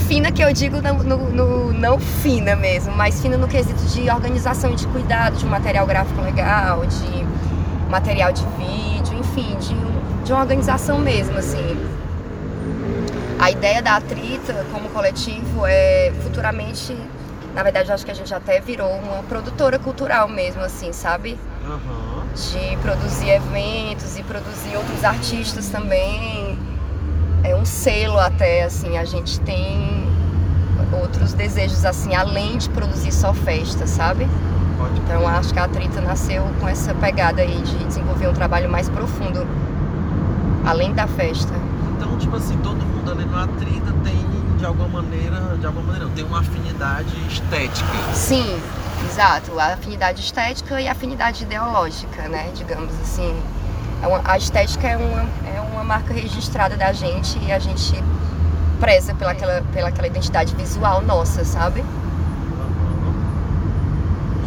Fina 0.09 0.31
que 0.31 0.41
eu 0.43 0.51
digo 0.51 0.81
no, 0.81 1.03
no- 1.03 1.29
no- 1.29 1.71
não 1.73 1.99
fina 1.99 2.55
mesmo, 2.55 2.91
mas 2.95 3.21
fina 3.21 3.37
no 3.37 3.47
quesito 3.47 3.79
de 3.85 4.09
organização 4.09 4.71
e 4.71 4.75
de 4.75 4.87
cuidado, 4.87 5.37
de 5.37 5.45
um 5.45 5.49
material 5.49 5.85
gráfico 5.85 6.19
legal, 6.21 6.83
de 6.83 7.23
material 7.91 8.31
de 8.33 8.43
vídeo, 8.57 9.19
enfim, 9.19 9.55
de, 9.59 9.75
de 10.25 10.31
uma 10.33 10.41
organização 10.41 10.97
mesmo, 10.97 11.37
assim. 11.37 11.77
A 13.37 13.51
ideia 13.51 13.83
da 13.83 13.97
Atrita 13.97 14.65
como 14.73 14.89
coletivo 14.89 15.67
é 15.67 16.11
futuramente, 16.23 16.97
na 17.53 17.61
verdade 17.61 17.89
eu 17.89 17.93
acho 17.93 18.03
que 18.03 18.11
a 18.11 18.15
gente 18.15 18.33
até 18.33 18.59
virou 18.59 18.89
uma 18.89 19.21
produtora 19.23 19.77
cultural 19.77 20.27
mesmo, 20.27 20.63
assim, 20.63 20.91
sabe? 20.91 21.37
Aham. 21.63 22.23
de 22.33 22.77
produzir 22.77 23.29
eventos 23.29 24.17
e 24.17 24.23
produzir 24.23 24.75
outros 24.75 25.03
artistas 25.03 25.69
também. 25.69 26.57
É 27.43 27.55
um 27.55 27.65
selo 27.65 28.19
até, 28.19 28.63
assim, 28.63 28.97
a 28.97 29.05
gente 29.05 29.39
tem 29.41 30.07
outros 31.01 31.33
desejos, 31.33 31.85
assim, 31.85 32.15
além 32.15 32.57
de 32.57 32.69
produzir 32.69 33.11
só 33.11 33.33
festa, 33.33 33.85
sabe? 33.87 34.27
Pode 34.77 34.99
Então 34.99 35.27
acho 35.27 35.53
que 35.53 35.59
a 35.59 35.67
Trita 35.67 36.01
nasceu 36.01 36.43
com 36.59 36.67
essa 36.67 36.93
pegada 36.95 37.41
aí 37.41 37.61
de 37.61 37.77
desenvolver 37.85 38.27
um 38.27 38.33
trabalho 38.33 38.69
mais 38.69 38.89
profundo, 38.89 39.45
além 40.65 40.93
da 40.93 41.07
festa. 41.07 41.53
Então, 41.97 42.17
tipo 42.17 42.35
assim, 42.35 42.57
todo 42.57 42.77
mundo 42.77 43.11
ali 43.11 43.25
no 43.25 43.37
Atrita 43.37 43.93
tem, 44.03 44.25
de 44.57 44.65
alguma 44.65 45.01
maneira, 45.01 45.57
de 45.57 45.65
alguma 45.65 45.85
maneira, 45.85 46.09
tem 46.15 46.23
uma 46.23 46.39
afinidade 46.39 47.13
estética. 47.27 47.87
Sim, 48.13 48.59
exato. 49.09 49.59
A 49.59 49.73
afinidade 49.73 50.21
estética 50.21 50.79
e 50.81 50.87
a 50.87 50.91
afinidade 50.91 51.43
ideológica, 51.43 52.27
né? 52.27 52.49
Digamos 52.55 52.93
assim. 53.01 53.35
É 54.01 54.21
a 54.23 54.37
estética 54.37 54.87
é 54.87 54.95
uma, 54.95 55.25
é 55.45 55.58
uma 55.79 55.85
marca 55.85 56.13
registrada 56.13 56.75
da 56.75 56.91
gente 56.91 57.39
e 57.39 57.53
a 57.53 57.57
gente 57.57 58.03
preza 58.81 59.13
pelaquela, 59.13 59.63
pelaquela 59.73 60.07
identidade 60.07 60.53
visual 60.53 61.01
nossa, 61.01 61.45
sabe? 61.45 61.85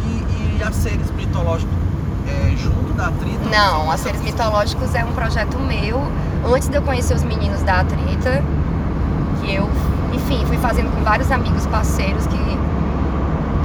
E, 0.04 0.58
e 0.58 0.62
a 0.62 0.70
seres 0.70 1.10
mitológicos 1.12 1.74
é, 2.28 2.54
junto 2.56 2.92
da 2.92 3.06
Atrita? 3.06 3.48
Não, 3.50 3.90
a 3.90 3.96
Seres 3.96 4.20
Mitológicos 4.20 4.94
é 4.94 5.04
um 5.04 5.12
projeto 5.12 5.58
meu. 5.58 6.00
Antes 6.44 6.68
de 6.68 6.76
eu 6.76 6.82
conhecer 6.82 7.14
os 7.14 7.22
meninos 7.22 7.62
da 7.62 7.80
Atrita, 7.80 8.42
que 9.40 9.54
eu, 9.54 9.68
enfim, 10.12 10.44
fui 10.46 10.58
fazendo 10.58 10.94
com 10.94 11.02
vários 11.02 11.30
amigos 11.30 11.66
parceiros 11.66 12.26
que, 12.26 12.38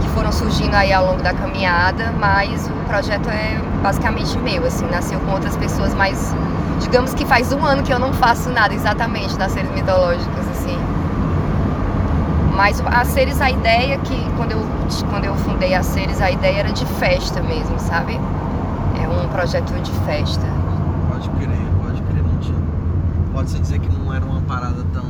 que 0.02 0.10
foram 0.14 0.32
surgindo 0.32 0.74
aí 0.74 0.94
ao 0.94 1.06
longo 1.06 1.22
da 1.22 1.34
caminhada, 1.34 2.14
mas 2.18 2.68
o 2.68 2.88
projeto 2.88 3.30
é 3.30 3.62
basicamente 3.84 4.38
meu, 4.40 4.66
assim, 4.66 4.86
nasceu 4.90 5.20
com 5.20 5.32
outras 5.32 5.56
pessoas, 5.58 5.94
mas 5.94 6.34
digamos 6.80 7.14
que 7.14 7.26
faz 7.26 7.52
um 7.52 7.64
ano 7.66 7.84
que 7.84 7.92
eu 7.92 8.00
não 8.00 8.14
faço 8.14 8.50
nada 8.50 8.74
exatamente 8.74 9.38
das 9.38 9.52
Seres 9.52 9.70
Mitológicos, 9.72 10.48
assim. 10.50 10.78
Mas 12.56 12.82
a 12.86 13.06
Seres, 13.06 13.40
a 13.42 13.50
ideia 13.52 13.98
que, 14.00 14.18
quando 14.36 14.52
eu, 14.54 14.62
quando 15.10 15.26
eu 15.26 15.36
fundei 15.36 15.74
a 15.76 15.84
Seres, 15.84 16.20
a 16.22 16.32
ideia 16.32 16.60
era 16.62 16.72
de 16.72 16.86
festa 16.86 17.42
mesmo, 17.42 17.80
sabe? 17.80 18.20
É 19.04 19.08
um 19.08 19.28
projeto 19.30 19.72
de 19.82 19.92
festa. 20.06 20.46
Pode 21.10 21.30
crer, 21.30 21.58
pode 21.84 22.02
crer, 22.02 22.24
não 22.24 22.38
tinha. 22.40 22.58
Pode-se 23.34 23.60
dizer 23.60 23.80
que 23.80 23.90
não 23.96 24.14
era 24.14 24.26
uma 24.26 24.42
parada 24.42 24.84
tão 24.94 25.06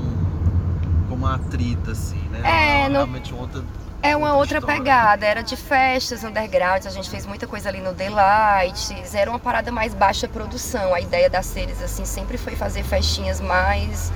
como 1.09 1.25
a 1.25 1.35
Atrita, 1.35 1.91
assim, 1.91 2.21
né? 2.31 2.41
É, 2.43 2.89
não- 2.89 2.95
realmente 3.01 3.33
outra. 3.33 3.61
É 4.01 4.15
uma 4.15 4.35
outra 4.35 4.59
história. 4.59 4.79
pegada, 4.81 5.25
era 5.25 5.41
de 5.41 5.57
festas, 5.57 6.23
undergrounds, 6.23 6.85
a 6.87 6.91
gente 6.91 7.09
fez 7.09 7.25
muita 7.25 7.47
coisa 7.47 7.67
ali 7.69 7.81
no 7.81 7.93
Delights, 7.93 9.13
era 9.13 9.29
uma 9.29 9.39
parada 9.39 9.71
mais 9.71 9.93
baixa 9.93 10.27
produção. 10.27 10.93
A 10.93 11.01
ideia 11.01 11.29
das 11.29 11.45
séries, 11.45 11.81
assim, 11.81 12.05
sempre 12.05 12.37
foi 12.37 12.55
fazer 12.55 12.83
festinhas 12.83 13.41
mais 13.41 14.11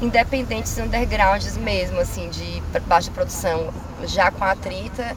independentes, 0.00 0.76
undergrounds 0.78 1.56
mesmo, 1.56 2.00
assim, 2.00 2.28
de 2.30 2.62
baixa 2.86 3.10
produção. 3.10 3.72
Já 4.04 4.30
com 4.30 4.44
a 4.44 4.54
Trita, 4.54 5.16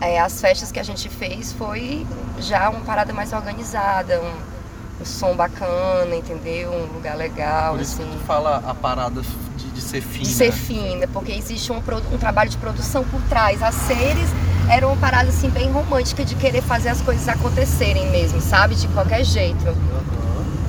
é, 0.00 0.20
as 0.20 0.40
festas 0.40 0.70
que 0.70 0.78
a 0.78 0.82
gente 0.82 1.08
fez 1.08 1.52
foi 1.52 2.06
já 2.38 2.68
uma 2.70 2.80
parada 2.80 3.12
mais 3.12 3.32
organizada, 3.32 4.20
um, 4.20 5.02
um 5.02 5.04
som 5.04 5.34
bacana, 5.34 6.14
entendeu? 6.14 6.70
Um 6.72 6.94
lugar 6.94 7.16
legal, 7.16 7.72
Por 7.74 7.80
isso 7.82 8.00
assim. 8.00 8.10
que 8.10 8.18
tu 8.18 8.24
fala 8.24 8.62
a 8.66 8.74
parada 8.74 9.22
de 9.56 9.67
ser 9.88 10.02
fina. 10.02 10.24
ser 10.24 10.52
fina, 10.52 11.06
porque 11.08 11.32
existe 11.32 11.72
um, 11.72 11.78
um 11.78 12.18
trabalho 12.18 12.50
de 12.50 12.58
produção 12.58 13.04
por 13.04 13.20
trás. 13.22 13.62
As 13.62 13.74
séries 13.74 14.28
eram 14.70 14.88
uma 14.88 14.96
parada 14.96 15.28
assim 15.30 15.48
bem 15.48 15.70
romântica 15.70 16.24
de 16.24 16.34
querer 16.34 16.62
fazer 16.62 16.90
as 16.90 17.00
coisas 17.00 17.26
acontecerem 17.28 18.10
mesmo, 18.10 18.40
sabe? 18.40 18.74
De 18.74 18.86
qualquer 18.88 19.24
jeito. 19.24 19.66
Aham. 19.66 20.08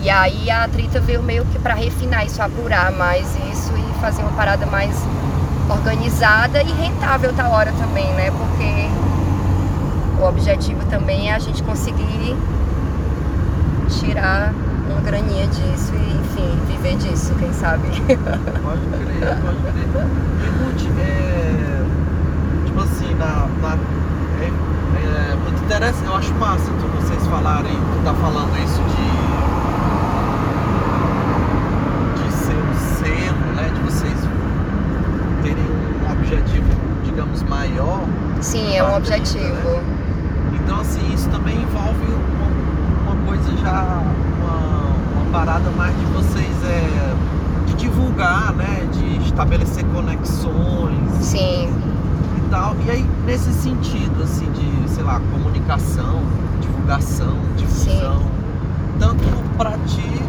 E 0.02 0.10
aí 0.10 0.50
a 0.50 0.66
Trita 0.70 1.02
veio 1.02 1.22
meio 1.22 1.44
que 1.46 1.60
para 1.60 1.74
refinar 1.74 2.26
isso, 2.26 2.42
apurar 2.42 2.92
mais 2.94 3.28
isso 3.52 3.74
e 3.76 4.00
fazer 4.00 4.22
uma 4.22 4.32
parada 4.32 4.66
mais 4.66 4.96
organizada 5.70 6.64
e 6.64 6.72
rentável 6.72 7.34
da 7.34 7.50
hora 7.50 7.74
também, 7.74 8.08
né? 8.14 8.32
Porque 8.32 10.22
o 10.22 10.28
objetivo 10.28 10.86
também 10.86 11.30
é 11.30 11.36
a 11.36 11.40
gente 11.40 11.62
conseguir 11.64 12.38
tirar 14.00 14.54
uma 14.92 15.02
graninha 15.02 15.48
disso 15.48 15.92
e, 15.94 16.18
enfim, 16.22 16.60
viver 16.68 16.96
disso, 16.98 17.34
quem 17.40 17.52
sabe. 17.54 17.88
Pode 18.64 18.82
crer, 18.88 19.38
pode 19.42 19.58
crer. 19.62 19.88
E 20.44 20.48
Ruth, 20.64 21.00
é. 21.00 21.84
Tipo 22.66 22.82
assim, 22.82 23.14
na, 23.16 23.48
na- 23.62 23.78
É, 24.42 25.32
é 25.32 25.36
muito 25.36 25.64
interessante, 25.64 26.06
eu 26.06 26.16
acho 26.16 26.34
massa 26.36 26.66
tu, 26.80 26.88
vocês 27.02 27.26
falarem, 27.28 27.72
tu 27.74 28.04
tá 28.04 28.14
falando 28.16 28.56
isso 28.64 28.82
de. 28.84 29.10
de 32.24 32.32
ser 32.34 32.56
um 32.56 32.74
selo, 32.98 33.56
né? 33.56 33.72
De 33.74 33.80
vocês 33.82 34.18
terem 35.44 35.64
um 35.64 36.12
objetivo, 36.12 36.68
digamos, 37.04 37.44
maior. 37.44 38.02
Sim, 38.42 38.76
é 38.76 38.84
um 38.84 38.96
Artista, 38.96 39.16
objetivo. 39.18 39.70
né? 39.70 39.84
Então 40.56 40.80
assim, 40.82 41.14
isso 41.14 41.30
também 41.30 41.56
envolve 41.62 42.06
uma, 42.06 43.12
uma 43.14 43.26
coisa 43.26 43.52
já, 43.58 44.02
uma, 44.40 45.22
uma 45.22 45.32
parada 45.32 45.70
mais 45.72 45.96
de 45.98 46.06
vocês 46.06 46.64
é 46.64 47.14
de 47.68 47.74
divulgar, 47.76 48.54
né? 48.54 48.88
De 48.94 49.20
estabelecer 49.40 49.86
conexões 49.94 51.14
Sim, 51.22 51.70
e 52.38 52.50
tal. 52.50 52.76
E 52.86 52.92
aí, 52.92 53.06
nesse 53.26 53.54
sentido, 53.54 54.24
assim, 54.24 54.46
de, 54.52 54.90
sei 54.90 55.04
lá, 55.04 55.22
comunicação, 55.32 56.22
divulgação, 56.60 57.38
difusão, 57.56 58.22
tanto 59.00 59.24
pra 59.58 59.72
ti 59.88 60.22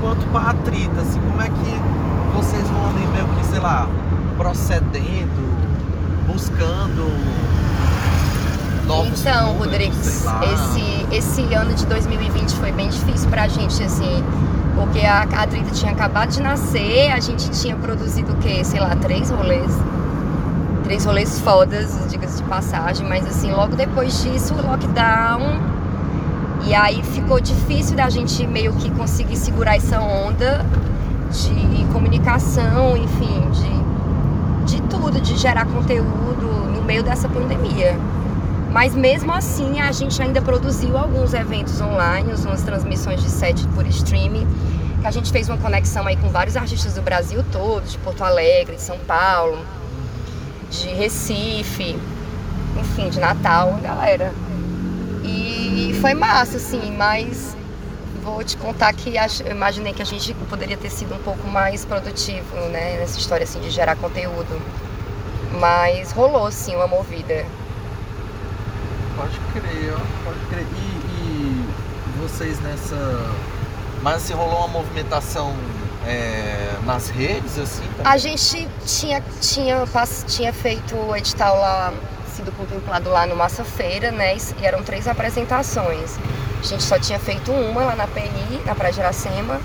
quanto 0.00 0.26
pra 0.28 0.50
atrita, 0.50 1.00
assim, 1.02 1.20
como 1.20 1.42
é 1.42 1.48
que 1.48 2.36
vocês 2.36 2.66
vão 2.68 2.88
ali 2.88 3.06
meio 3.08 3.26
que, 3.36 3.46
sei 3.46 3.60
lá, 3.60 3.86
procedendo, 4.38 5.46
buscando 6.26 7.06
novos 8.86 9.20
Então, 9.20 9.52
Rodrigues, 9.58 10.24
esse, 10.52 11.14
esse 11.14 11.54
ano 11.54 11.74
de 11.74 11.84
2020 11.84 12.54
foi 12.54 12.72
bem 12.72 12.88
difícil 12.88 13.28
pra 13.28 13.48
gente, 13.48 13.82
assim, 13.82 14.24
porque 14.76 15.00
a 15.00 15.22
Adrita 15.22 15.70
tinha 15.72 15.90
acabado 15.90 16.30
de 16.30 16.42
nascer, 16.42 17.10
a 17.10 17.18
gente 17.18 17.50
tinha 17.50 17.74
produzido 17.74 18.32
o 18.32 18.36
quê? 18.36 18.62
Sei 18.62 18.78
lá, 18.78 18.94
três 18.94 19.30
rolês. 19.30 19.72
Três 20.84 21.04
rolês 21.04 21.40
fodas, 21.40 21.98
diga-se 22.08 22.42
de 22.42 22.48
passagem, 22.48 23.08
mas 23.08 23.26
assim, 23.26 23.50
logo 23.50 23.74
depois 23.74 24.22
disso, 24.22 24.54
o 24.54 24.64
lockdown. 24.64 25.40
E 26.64 26.74
aí 26.74 27.02
ficou 27.02 27.40
difícil 27.40 27.96
da 27.96 28.08
gente 28.10 28.46
meio 28.46 28.72
que 28.74 28.90
conseguir 28.90 29.36
segurar 29.36 29.76
essa 29.76 30.00
onda 30.00 30.64
de 31.30 31.84
comunicação, 31.92 32.96
enfim, 32.96 33.50
de, 33.50 34.76
de 34.76 34.82
tudo, 34.82 35.20
de 35.20 35.36
gerar 35.36 35.64
conteúdo 35.66 36.46
no 36.74 36.82
meio 36.82 37.02
dessa 37.02 37.28
pandemia. 37.28 37.96
Mas 38.76 38.94
mesmo 38.94 39.32
assim, 39.32 39.80
a 39.80 39.90
gente 39.90 40.20
ainda 40.20 40.42
produziu 40.42 40.98
alguns 40.98 41.32
eventos 41.32 41.80
online, 41.80 42.34
umas 42.34 42.60
transmissões 42.60 43.22
de 43.22 43.30
set 43.30 43.66
por 43.68 43.86
streaming, 43.86 44.46
que 45.00 45.06
a 45.06 45.10
gente 45.10 45.32
fez 45.32 45.48
uma 45.48 45.56
conexão 45.56 46.06
aí 46.06 46.14
com 46.14 46.28
vários 46.28 46.58
artistas 46.58 46.92
do 46.92 47.00
Brasil 47.00 47.42
todo, 47.50 47.86
de 47.86 47.96
Porto 47.96 48.22
Alegre, 48.22 48.76
de 48.76 48.82
São 48.82 48.98
Paulo, 48.98 49.64
de 50.70 50.88
Recife, 50.90 51.98
enfim, 52.78 53.08
de 53.08 53.18
Natal, 53.18 53.78
galera. 53.82 54.30
E 55.24 55.96
foi 56.02 56.12
massa, 56.12 56.58
assim, 56.58 56.94
mas 56.98 57.56
vou 58.22 58.44
te 58.44 58.58
contar 58.58 58.92
que 58.92 59.14
eu 59.42 59.52
imaginei 59.52 59.94
que 59.94 60.02
a 60.02 60.06
gente 60.06 60.34
poderia 60.50 60.76
ter 60.76 60.90
sido 60.90 61.14
um 61.14 61.22
pouco 61.22 61.48
mais 61.48 61.86
produtivo, 61.86 62.54
né, 62.70 62.98
nessa 62.98 63.18
história 63.18 63.44
assim 63.44 63.58
de 63.58 63.70
gerar 63.70 63.96
conteúdo. 63.96 64.60
Mas 65.58 66.12
rolou 66.12 66.52
sim 66.52 66.76
uma 66.76 66.86
movida. 66.86 67.46
Crer, 69.60 69.94
pode 70.22 70.38
crer. 70.50 70.66
E, 70.66 71.16
e 71.18 72.18
vocês 72.20 72.60
nessa. 72.60 72.96
Mas 74.02 74.22
se 74.22 74.34
rolou 74.34 74.58
uma 74.58 74.68
movimentação 74.68 75.54
é, 76.06 76.74
nas 76.84 77.08
redes, 77.08 77.58
assim? 77.58 77.82
também? 77.96 78.12
A 78.12 78.18
gente 78.18 78.68
tinha, 78.84 79.22
tinha, 79.40 79.84
tinha 80.28 80.52
feito 80.52 80.94
o 80.94 81.16
edital 81.16 81.58
lá, 81.58 81.94
sido 82.34 82.52
contemplado 82.52 83.08
lá 83.08 83.26
no 83.26 83.34
Massa 83.34 83.64
Feira, 83.64 84.10
né? 84.10 84.36
E 84.60 84.66
eram 84.66 84.82
três 84.82 85.08
apresentações. 85.08 86.18
A 86.60 86.62
gente 86.62 86.82
só 86.82 86.98
tinha 86.98 87.18
feito 87.18 87.50
uma 87.50 87.82
lá 87.82 87.96
na 87.96 88.06
PI, 88.06 88.62
na 88.66 88.74
Praia 88.74 88.92
de 88.92 89.00
Iracema. 89.00 89.58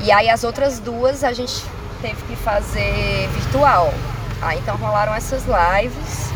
E 0.00 0.12
aí 0.12 0.30
as 0.30 0.44
outras 0.44 0.78
duas 0.78 1.24
a 1.24 1.32
gente 1.32 1.64
teve 2.00 2.22
que 2.22 2.36
fazer 2.36 3.28
virtual. 3.32 3.92
Aí 4.40 4.58
então 4.60 4.76
rolaram 4.76 5.12
essas 5.12 5.42
lives 5.44 6.31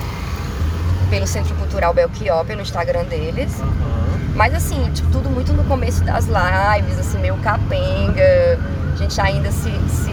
pelo 1.09 1.27
Centro 1.27 1.55
Cultural 1.57 1.93
Belchior, 1.95 2.45
pelo 2.45 2.63
Instagram 2.63 3.05
deles. 3.05 3.61
Aham. 3.61 3.97
Mas 4.37 4.55
assim, 4.55 4.91
tipo, 4.93 5.11
tudo 5.11 5.31
muito 5.31 5.53
no 5.55 5.65
começo 5.65 6.05
das 6.05 6.27
lives, 6.27 6.99
assim, 6.99 7.19
meio 7.19 7.37
capenga. 7.39 8.59
A 8.93 8.97
gente 8.97 9.19
ainda 9.19 9.51
se, 9.51 9.71
se 9.89 10.13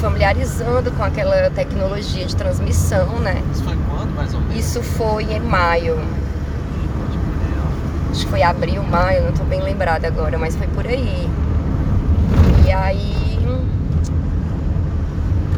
familiarizando 0.00 0.92
com 0.92 1.02
aquela 1.02 1.50
tecnologia 1.50 2.24
de 2.24 2.36
transmissão, 2.36 3.18
né? 3.18 3.42
Isso 3.52 3.64
foi 3.64 3.76
quando, 3.88 4.14
mais 4.14 4.34
ou 4.34 4.40
menos? 4.40 4.56
Isso 4.56 4.82
foi 4.82 5.24
em 5.24 5.40
maio. 5.40 5.98
Acho 8.12 8.24
que 8.24 8.30
foi 8.30 8.42
abril, 8.42 8.82
maio, 8.84 9.24
não 9.24 9.32
tô 9.32 9.42
bem 9.44 9.60
lembrada 9.60 10.06
agora, 10.06 10.38
mas 10.38 10.54
foi 10.54 10.68
por 10.68 10.86
aí. 10.86 11.28
E 12.64 12.72
aí. 12.72 13.38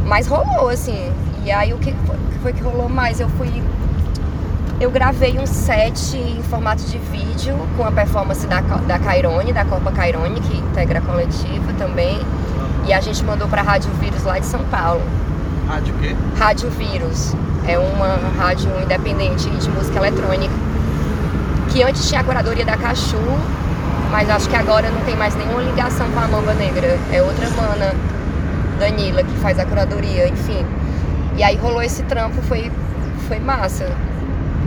Mas 0.06 0.26
rolou, 0.26 0.70
assim. 0.70 1.12
E 1.44 1.50
aí 1.50 1.74
o 1.74 1.78
que 1.78 1.92
foi, 2.06 2.16
o 2.16 2.32
que 2.32 2.38
foi 2.38 2.52
que 2.54 2.62
rolou 2.62 2.88
mais? 2.88 3.20
Eu 3.20 3.28
fui. 3.30 3.62
Eu 4.80 4.92
gravei 4.92 5.36
um 5.40 5.46
set 5.46 6.16
em 6.16 6.40
formato 6.44 6.84
de 6.84 6.98
vídeo 6.98 7.56
com 7.76 7.84
a 7.84 7.90
performance 7.90 8.46
da, 8.46 8.60
da 8.60 8.96
Cairone, 8.96 9.52
da 9.52 9.64
Copa 9.64 9.90
Cairone, 9.90 10.40
que 10.40 10.56
integra 10.56 11.00
a 11.00 11.02
coletiva 11.02 11.72
também. 11.76 12.20
E 12.86 12.92
a 12.92 13.00
gente 13.00 13.24
mandou 13.24 13.48
pra 13.48 13.60
Rádio 13.60 13.90
Vírus 13.94 14.22
lá 14.22 14.38
de 14.38 14.46
São 14.46 14.62
Paulo. 14.66 15.02
Rádio 15.66 15.92
o 15.96 15.98
quê? 15.98 16.14
Rádio 16.38 16.70
Vírus. 16.70 17.34
É 17.66 17.76
uma 17.76 18.20
rádio 18.38 18.70
independente 18.80 19.50
de 19.50 19.68
música 19.68 19.98
eletrônica. 19.98 20.54
Que 21.70 21.82
antes 21.82 22.08
tinha 22.08 22.20
a 22.20 22.24
curadoria 22.24 22.64
da 22.64 22.76
Cachu, 22.76 23.16
mas 24.12 24.30
acho 24.30 24.48
que 24.48 24.54
agora 24.54 24.88
não 24.90 25.00
tem 25.00 25.16
mais 25.16 25.34
nenhuma 25.34 25.60
ligação 25.60 26.08
com 26.12 26.20
a 26.20 26.28
Mamba 26.28 26.54
Negra. 26.54 26.96
É 27.12 27.20
outra 27.20 27.50
mana, 27.50 27.96
Danila, 28.78 29.24
que 29.24 29.36
faz 29.38 29.58
a 29.58 29.66
curadoria, 29.66 30.28
enfim. 30.28 30.64
E 31.36 31.42
aí 31.42 31.56
rolou 31.56 31.82
esse 31.82 32.04
trampo, 32.04 32.40
foi, 32.42 32.70
foi 33.26 33.40
massa 33.40 33.90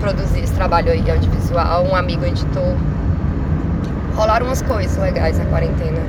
produzir 0.01 0.39
esse 0.39 0.53
trabalho 0.53 0.91
aí 0.91 1.09
audiovisual, 1.09 1.85
um 1.85 1.95
amigo 1.95 2.25
editor. 2.25 2.75
Rolaram 4.15 4.47
umas 4.47 4.61
coisas 4.63 4.97
legais 4.97 5.37
na 5.37 5.45
quarentena. 5.45 6.01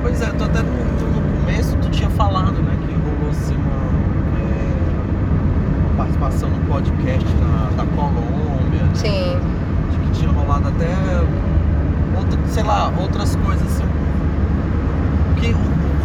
Pois 0.00 0.22
é, 0.22 0.26
tu 0.26 0.44
até 0.44 0.62
no, 0.62 0.72
no 0.72 1.40
começo 1.40 1.76
tu 1.82 1.90
tinha 1.90 2.08
falado, 2.10 2.62
né, 2.62 2.72
que 2.86 2.94
rolou 2.94 3.30
assim 3.30 3.56
uma, 3.56 4.38
é, 4.38 5.96
participação 5.96 6.48
no 6.48 6.64
podcast 6.72 7.28
da, 7.34 7.82
da 7.82 7.90
Colômbia, 7.96 8.82
né, 8.84 8.90
Sim. 8.94 9.38
de 9.90 9.98
que 9.98 10.10
tinha 10.20 10.30
rolado 10.30 10.68
até 10.68 10.86
outra, 12.16 12.38
sei 12.48 12.62
lá, 12.62 12.92
outras 12.96 13.34
coisas 13.36 13.66
assim. 13.66 13.84
Que 15.40 15.52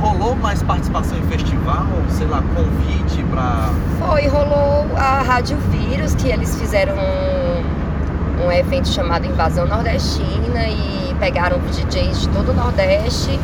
rolou 0.01 0.35
mais 0.35 0.63
participação 0.63 1.17
em 1.17 1.21
festival, 1.27 1.85
sei 2.09 2.25
lá, 2.25 2.41
convite 2.55 3.23
pra. 3.29 3.69
Foi, 3.99 4.27
rolou 4.27 4.87
a 4.97 5.21
Rádio 5.21 5.57
Vírus, 5.69 6.15
que 6.15 6.27
eles 6.27 6.59
fizeram 6.59 6.95
um, 6.95 8.45
um 8.47 8.51
evento 8.51 8.87
chamado 8.87 9.27
Invasão 9.27 9.67
Nordestina 9.67 10.67
e 10.67 11.15
pegaram 11.19 11.59
DJs 11.59 12.21
de 12.21 12.29
todo 12.29 12.49
o 12.49 12.53
Nordeste 12.53 13.39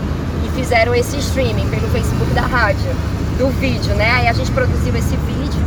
e 0.46 0.50
fizeram 0.56 0.96
esse 0.96 1.18
streaming 1.20 1.70
pelo 1.70 1.88
Facebook 1.90 2.34
da 2.34 2.42
rádio, 2.42 2.90
do 3.38 3.50
vídeo, 3.60 3.94
né? 3.94 4.10
Aí 4.12 4.28
a 4.28 4.34
gente 4.34 4.52
produziu 4.52 4.96
esse 4.96 5.16
vídeo 5.16 5.62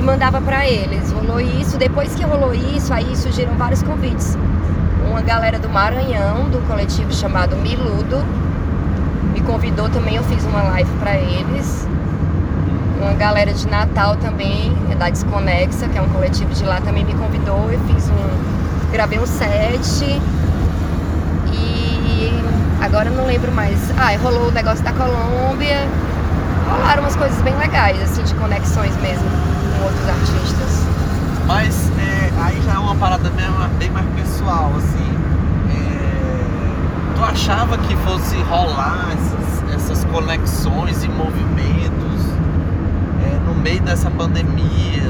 e 0.00 0.02
mandava 0.02 0.40
pra 0.40 0.66
eles. 0.66 1.12
Rolou 1.12 1.40
isso, 1.40 1.76
depois 1.76 2.14
que 2.14 2.24
rolou 2.24 2.54
isso, 2.54 2.92
aí 2.92 3.14
surgiram 3.14 3.54
vários 3.56 3.82
convites. 3.82 4.36
Uma 5.10 5.20
galera 5.20 5.58
do 5.58 5.68
Maranhão, 5.68 6.48
do 6.48 6.66
coletivo 6.66 7.12
chamado 7.12 7.54
Miludo, 7.56 8.24
me 9.36 9.42
convidou 9.42 9.88
também, 9.90 10.16
eu 10.16 10.24
fiz 10.24 10.42
uma 10.44 10.62
live 10.62 10.90
pra 10.98 11.14
eles. 11.14 11.86
Uma 13.00 13.12
galera 13.12 13.52
de 13.52 13.68
Natal 13.68 14.16
também, 14.16 14.74
é 14.90 14.94
da 14.94 15.10
Desconexa, 15.10 15.88
que 15.88 15.98
é 15.98 16.02
um 16.02 16.08
coletivo 16.08 16.52
de 16.54 16.64
lá, 16.64 16.80
também 16.80 17.04
me 17.04 17.12
convidou. 17.14 17.70
Eu 17.70 17.78
fiz 17.80 18.08
um. 18.08 18.90
gravei 18.90 19.18
um 19.18 19.26
set. 19.26 20.20
E 21.52 22.42
agora 22.80 23.10
eu 23.10 23.14
não 23.14 23.26
lembro 23.26 23.52
mais. 23.52 23.78
Ah, 23.98 24.16
rolou 24.16 24.48
o 24.48 24.52
negócio 24.52 24.82
da 24.82 24.92
Colômbia. 24.92 25.86
Rolaram 26.70 27.02
umas 27.02 27.14
coisas 27.14 27.40
bem 27.42 27.54
legais, 27.56 28.00
assim, 28.02 28.22
de 28.22 28.34
conexões 28.34 28.96
mesmo 29.02 29.28
com 29.78 29.84
outros 29.84 30.08
artistas. 30.08 30.86
Mas 31.46 31.90
é, 31.98 32.30
aí 32.42 32.60
já 32.62 32.74
é 32.74 32.78
uma 32.78 32.96
parada 32.96 33.28
bem, 33.30 33.46
bem 33.78 33.90
mais 33.90 34.06
pessoal, 34.14 34.72
assim. 34.78 35.15
Tu 37.16 37.24
achava 37.24 37.78
que 37.78 37.96
fosse 37.96 38.36
rolar 38.42 39.08
essas, 39.12 39.74
essas 39.74 40.04
conexões 40.04 41.02
e 41.02 41.08
movimentos 41.08 42.26
é, 43.24 43.38
no 43.48 43.54
meio 43.54 43.80
dessa 43.80 44.10
pandemia? 44.10 45.02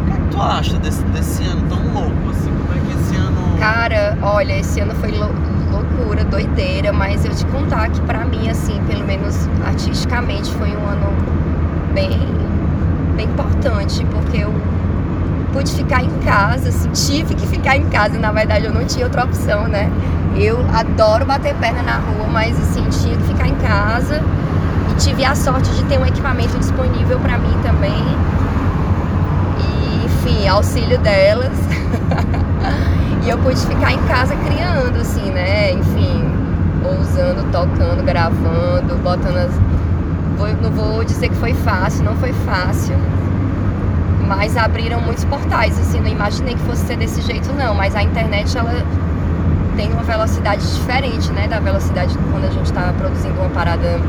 O 0.00 0.06
que, 0.06 0.12
é 0.12 0.14
que 0.16 0.26
tu 0.30 0.40
acha 0.40 0.78
desse, 0.78 1.02
desse 1.04 1.44
ano 1.44 1.62
tão 1.68 1.78
louco, 1.92 2.30
assim? 2.30 2.50
Como 2.50 2.72
é 2.72 2.80
que 2.80 2.98
esse 2.98 3.16
ano. 3.16 3.58
Cara, 3.58 4.16
olha, 4.22 4.58
esse 4.58 4.80
ano 4.80 4.94
foi 4.94 5.10
lou- 5.10 5.30
loucura, 5.70 6.24
doideira, 6.24 6.90
mas 6.92 7.24
eu 7.26 7.34
te 7.34 7.44
contar 7.46 7.90
que 7.90 8.00
pra 8.00 8.24
mim, 8.24 8.48
assim, 8.48 8.80
pelo 8.88 9.04
menos 9.04 9.46
artisticamente, 9.66 10.50
foi 10.54 10.70
um 10.74 10.86
ano 10.88 11.06
bem, 11.92 12.18
bem 13.14 13.26
importante, 13.26 14.06
porque 14.10 14.38
eu 14.38 14.52
pude 15.52 15.70
ficar 15.70 16.02
em 16.02 16.10
casa, 16.24 16.70
assim, 16.70 16.88
tive 16.92 17.34
que 17.34 17.46
ficar 17.46 17.76
em 17.76 17.84
casa, 17.90 18.18
na 18.18 18.32
verdade 18.32 18.64
eu 18.64 18.72
não 18.72 18.86
tinha 18.86 19.04
outra 19.04 19.24
opção, 19.24 19.68
né? 19.68 19.90
Eu 20.36 20.64
adoro 20.72 21.26
bater 21.26 21.54
perna 21.56 21.82
na 21.82 21.96
rua, 21.96 22.26
mas 22.30 22.58
assim, 22.58 22.84
tinha 22.88 23.16
que 23.16 23.24
ficar 23.24 23.48
em 23.48 23.54
casa 23.56 24.22
e 24.90 24.94
tive 24.94 25.24
a 25.24 25.34
sorte 25.34 25.70
de 25.70 25.84
ter 25.84 25.98
um 25.98 26.06
equipamento 26.06 26.58
disponível 26.58 27.18
para 27.20 27.38
mim 27.38 27.54
também. 27.62 28.02
E, 29.58 30.06
enfim, 30.06 30.48
auxílio 30.48 30.98
delas. 30.98 31.52
e 33.24 33.28
eu 33.28 33.38
pude 33.38 33.60
ficar 33.60 33.92
em 33.92 34.02
casa 34.04 34.34
criando, 34.36 35.00
assim, 35.00 35.30
né? 35.30 35.72
Enfim, 35.72 36.24
ousando, 36.84 37.44
tocando, 37.52 38.02
gravando, 38.02 38.96
botando 39.02 39.36
as. 39.36 39.52
Vou, 40.38 40.48
não 40.62 40.70
vou 40.70 41.04
dizer 41.04 41.28
que 41.28 41.36
foi 41.36 41.52
fácil, 41.54 42.04
não 42.04 42.16
foi 42.16 42.32
fácil 42.32 42.96
mas 44.26 44.56
abriram 44.56 44.98
muitos 45.00 45.24
portais, 45.24 45.78
assim, 45.78 46.00
não 46.00 46.08
imaginei 46.08 46.54
que 46.54 46.60
fosse 46.62 46.86
ser 46.86 46.96
desse 46.96 47.20
jeito 47.20 47.52
não, 47.52 47.74
mas 47.74 47.94
a 47.94 48.02
internet 48.02 48.56
ela 48.56 48.72
tem 49.76 49.92
uma 49.92 50.02
velocidade 50.02 50.62
diferente, 50.74 51.30
né, 51.32 51.48
da 51.48 51.60
velocidade 51.60 52.16
quando 52.30 52.44
a 52.44 52.50
gente 52.50 52.66
está 52.66 52.92
produzindo 52.96 53.38
uma 53.40 53.50
parada 53.50 54.00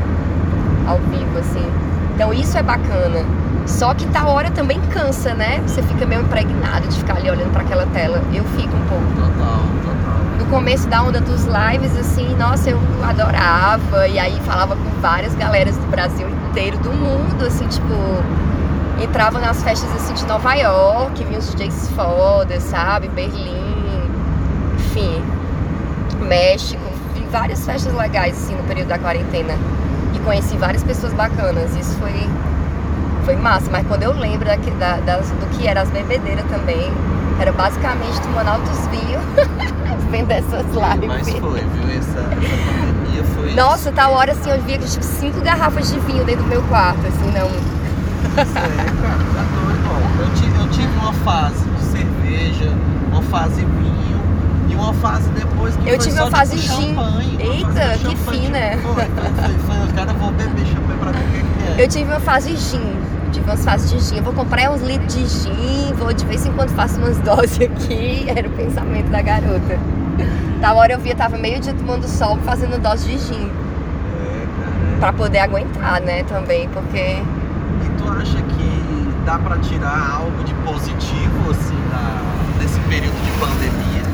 ao 0.86 0.98
vivo, 0.98 1.38
assim. 1.38 1.64
Então 2.14 2.32
isso 2.32 2.56
é 2.56 2.62
bacana. 2.62 3.24
Só 3.66 3.94
que 3.94 4.06
tal 4.08 4.28
hora 4.28 4.50
também 4.50 4.80
cansa, 4.92 5.34
né? 5.34 5.60
Você 5.66 5.82
fica 5.82 6.04
meio 6.04 6.20
impregnado 6.20 6.86
de 6.86 6.98
ficar 6.98 7.16
ali 7.16 7.30
olhando 7.30 7.50
para 7.50 7.62
aquela 7.62 7.86
tela. 7.86 8.22
Eu 8.32 8.44
fico 8.44 8.76
um 8.76 8.84
pouco. 8.86 9.04
Total, 9.14 9.60
total. 9.82 10.20
No 10.38 10.46
começo 10.46 10.86
da 10.86 11.02
onda 11.02 11.20
dos 11.20 11.44
lives, 11.44 11.96
assim, 11.96 12.36
nossa, 12.36 12.70
eu 12.70 12.78
adorava. 13.02 14.06
E 14.06 14.18
aí 14.18 14.38
falava 14.40 14.76
com 14.76 15.00
várias 15.00 15.34
galeras 15.34 15.76
do 15.78 15.86
Brasil 15.86 16.28
inteiro, 16.50 16.76
do 16.78 16.92
mundo, 16.92 17.46
assim, 17.46 17.66
tipo 17.66 17.94
entrava 19.02 19.40
nas 19.40 19.62
festas 19.62 19.90
assim 19.96 20.14
de 20.14 20.24
Nova 20.24 20.54
York, 20.54 21.24
vinha 21.24 21.38
os 21.38 21.52
DJs 21.54 21.90
foda, 21.90 22.60
sabe? 22.60 23.08
Berlim, 23.08 24.10
enfim, 24.76 25.22
México, 26.24 26.82
vi 27.14 27.26
várias 27.30 27.64
festas 27.64 27.92
legais 27.94 28.36
assim 28.36 28.54
no 28.54 28.62
período 28.64 28.88
da 28.88 28.98
quarentena 28.98 29.54
e 30.14 30.18
conheci 30.20 30.56
várias 30.56 30.82
pessoas 30.82 31.12
bacanas. 31.12 31.74
Isso 31.76 31.94
foi 31.98 32.28
foi 33.24 33.36
massa, 33.36 33.70
mas 33.70 33.86
quando 33.86 34.02
eu 34.02 34.12
lembro 34.12 34.44
da, 34.44 34.56
da, 34.56 34.96
das, 34.98 35.30
do 35.30 35.46
que 35.56 35.66
eram 35.66 35.80
as 35.80 35.88
bebedeiras 35.88 36.44
também, 36.44 36.92
era 37.40 37.52
basicamente 37.52 38.20
tomando 38.20 38.48
altos 38.48 38.86
vinhos, 38.88 39.22
vendo 40.10 40.30
essas 40.30 40.66
lives. 40.66 41.08
Mas 41.08 41.30
foi, 41.30 41.60
viu? 41.60 41.98
Essa, 41.98 42.18
essa 42.18 42.26
pandemia 42.28 43.24
foi. 43.34 43.54
Nossa, 43.54 43.92
tal 43.92 44.12
hora 44.12 44.32
assim, 44.32 44.50
eu 44.50 44.60
via 44.62 44.76
tipo 44.76 45.02
cinco 45.02 45.40
garrafas 45.40 45.90
de 45.90 45.98
vinho 46.00 46.22
dentro 46.24 46.42
do 46.42 46.50
meu 46.50 46.62
quarto, 46.64 47.00
assim, 47.06 47.30
não 47.32 47.48
é, 48.24 48.44
cara, 48.44 49.18
tá 49.34 49.44
doido, 49.54 50.20
Eu 50.20 50.34
tive, 50.34 50.58
eu 50.58 50.68
tive 50.70 50.98
uma 50.98 51.12
fase 51.12 51.64
de 51.64 51.84
cerveja, 51.84 52.72
uma 53.12 53.22
fase 53.22 53.64
vinho 53.64 54.20
e 54.74 54.76
uma 54.76 54.92
fase 54.94 55.28
depois 55.30 55.76
que 55.76 55.88
Eu 55.88 55.98
tive 55.98 56.20
uma 56.20 56.30
fase 56.30 56.56
tipo, 56.58 56.74
gin. 56.74 56.94
champanhe. 56.94 57.36
Eita, 57.40 57.98
que 57.98 58.16
fina. 58.16 58.70
Tipo, 58.70 58.88
foi, 58.94 59.04
foi, 59.04 59.76
foi, 59.76 59.92
cara, 59.94 60.12
vou 60.14 60.30
beber 60.32 60.66
champanhe 60.66 60.98
pra 60.98 61.10
o 61.10 61.12
que 61.14 61.80
é. 61.80 61.84
Eu 61.84 61.88
tive 61.88 62.04
uma 62.10 62.20
fase 62.20 62.56
gin. 62.56 62.96
Tive 63.32 63.46
umas 63.50 63.64
fases 63.64 63.90
de 63.90 63.98
gin. 64.00 64.16
Eu 64.18 64.22
vou 64.22 64.32
comprar 64.32 64.70
uns 64.70 64.80
litros 64.82 65.12
de 65.14 65.26
gin, 65.26 65.92
vou 65.98 66.12
de 66.12 66.24
vez 66.24 66.46
em 66.46 66.52
quando 66.52 66.70
faço 66.70 66.98
umas 66.98 67.18
doses 67.22 67.60
aqui. 67.60 68.26
Era 68.28 68.46
o 68.46 68.50
pensamento 68.52 69.10
da 69.10 69.22
garota. 69.22 69.78
Da 70.60 70.72
hora 70.72 70.92
eu 70.92 71.00
via, 71.00 71.14
tava 71.14 71.36
meio 71.36 71.60
dia 71.60 71.74
tomando 71.74 72.06
sol 72.06 72.38
fazendo 72.44 72.80
dose 72.80 73.06
de 73.08 73.18
gin. 73.18 73.50
É, 73.50 74.46
cara. 74.46 74.98
Pra 75.00 75.12
poder 75.12 75.38
aguentar, 75.40 76.00
né, 76.00 76.22
também, 76.24 76.68
porque 76.68 76.98
E 76.98 77.90
tu 77.98 78.08
acha 78.08 78.36
que 78.40 79.08
dá 79.26 79.38
pra 79.38 79.58
tirar 79.58 80.16
algo 80.20 80.44
de 80.44 80.54
positivo, 80.54 81.50
assim, 81.50 81.76
da, 81.90 82.62
desse 82.62 82.78
período 82.88 83.14
de 83.24 83.30
pandemia? 83.40 84.04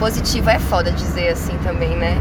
Positivo 0.00 0.48
é 0.48 0.58
foda 0.58 0.90
dizer 0.90 1.28
assim 1.28 1.56
também, 1.62 1.94
né? 1.96 2.16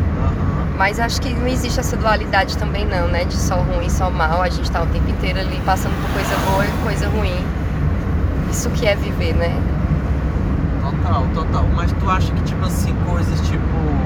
Mas 0.78 1.00
acho 1.00 1.22
que 1.22 1.34
não 1.34 1.48
existe 1.48 1.80
essa 1.80 1.96
dualidade 1.96 2.58
também 2.58 2.86
não, 2.86 3.08
né? 3.08 3.24
De 3.24 3.36
só 3.36 3.56
ruim, 3.56 3.90
só 3.90 4.10
mal. 4.12 4.42
A 4.42 4.50
gente 4.50 4.70
tá 4.70 4.84
o 4.84 4.86
tempo 4.88 5.10
inteiro 5.10 5.40
ali 5.40 5.60
passando 5.66 5.94
por 6.02 6.14
coisa 6.14 6.36
boa 6.50 6.66
e 6.66 6.72
coisa 6.84 7.10
ruim. 7.10 7.46
Isso 8.52 8.70
que 8.72 8.86
é 8.86 8.96
viver, 8.96 9.34
né? 9.34 9.62
Total, 10.82 11.26
total. 11.34 11.66
Mas 11.74 11.92
tu 11.94 12.10
acha 12.10 12.32
que, 12.34 12.44
tipo 12.44 12.66
assim, 12.66 12.94
coisas 13.08 13.40
tipo. 13.48 13.60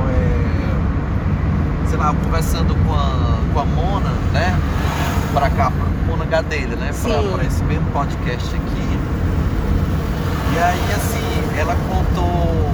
É... 0.10 1.90
Sei 1.90 1.98
lá, 1.98 2.14
conversando 2.24 2.76
com 2.86 2.94
a, 2.94 3.38
com 3.54 3.60
a 3.60 3.66
Mona, 3.66 4.12
né? 4.32 4.56
Pra 5.34 5.50
cá, 5.50 5.72
pra 5.72 5.86
Mona 6.08 6.26
Gadelha, 6.26 6.76
né? 6.76 6.92
Pra, 7.02 7.22
pra 7.24 7.44
esse 7.44 7.64
mesmo 7.64 7.86
podcast 7.92 8.56
aqui. 8.56 9.00
E 10.54 10.60
aí, 10.60 10.94
assim, 10.96 11.60
ela 11.60 11.76
contou 11.88 12.73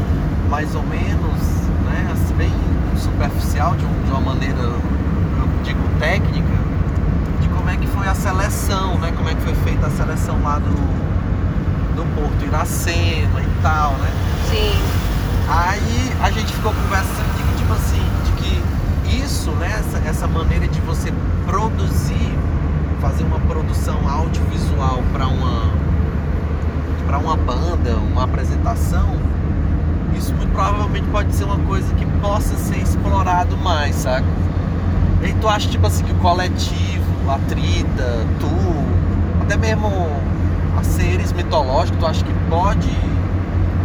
mais 0.49 0.73
ou 0.75 0.83
menos, 0.83 1.39
né? 1.85 2.09
Assim, 2.13 2.33
bem 2.35 2.51
superficial, 2.97 3.75
de, 3.75 3.85
um- 3.85 4.03
de 4.03 4.11
uma 4.11 4.21
maneira, 4.21 4.57
eu 4.59 4.81
digo, 5.63 5.79
técnica, 5.99 6.47
de 7.41 7.47
como 7.49 7.69
é 7.69 7.77
que 7.77 7.87
foi 7.87 8.07
a 8.07 8.15
seleção, 8.15 8.97
né? 8.99 9.11
Como 9.15 9.29
é 9.29 9.35
que 9.35 9.41
foi 9.41 9.55
feita 9.55 9.87
a 9.87 9.89
seleção 9.91 10.41
lá 10.43 10.57
do, 10.59 10.69
do 11.95 12.15
Porto 12.15 12.45
Iracema 12.45 13.41
e 13.41 13.61
tal, 13.61 13.91
né? 13.93 14.09
Sim. 14.49 14.73
Aí 15.47 16.11
a 16.21 16.31
gente 16.31 16.53
ficou 16.53 16.73
conversando 16.73 17.37
de 17.37 17.43
que, 17.43 17.57
tipo 17.59 17.73
assim, 17.73 18.03
de 18.25 18.31
que 18.33 19.23
isso, 19.23 19.51
né, 19.51 19.79
essa, 19.79 19.97
essa 20.07 20.27
maneira 20.27 20.67
de 20.67 20.79
você 20.81 21.11
produzir, 21.45 22.37
fazer 23.01 23.23
uma 23.23 23.39
produção 23.39 23.97
audiovisual 24.07 25.01
para 25.13 25.27
uma 25.27 25.69
para 27.07 27.17
uma 27.17 27.35
banda, 27.35 27.95
uma 28.11 28.23
apresentação, 28.25 29.15
isso 30.17 30.33
muito 30.35 30.51
provavelmente 30.51 31.07
pode 31.07 31.33
ser 31.33 31.43
uma 31.45 31.57
coisa 31.59 31.93
que 31.95 32.05
possa 32.21 32.55
ser 32.57 32.77
explorado 32.77 33.55
mais, 33.57 33.95
saca? 33.95 34.25
E 35.23 35.33
tu 35.33 35.47
acha 35.47 35.67
tipo 35.69 35.85
assim 35.87 36.03
que 36.03 36.11
o 36.11 36.15
coletivo, 36.15 37.29
a 37.29 37.37
Trita, 37.49 38.25
tu, 38.39 38.49
até 39.41 39.57
mesmo 39.57 39.91
seres 40.83 41.31
mitológicos, 41.33 41.99
tu 41.99 42.05
acha 42.05 42.23
que 42.23 42.33
pode 42.49 42.89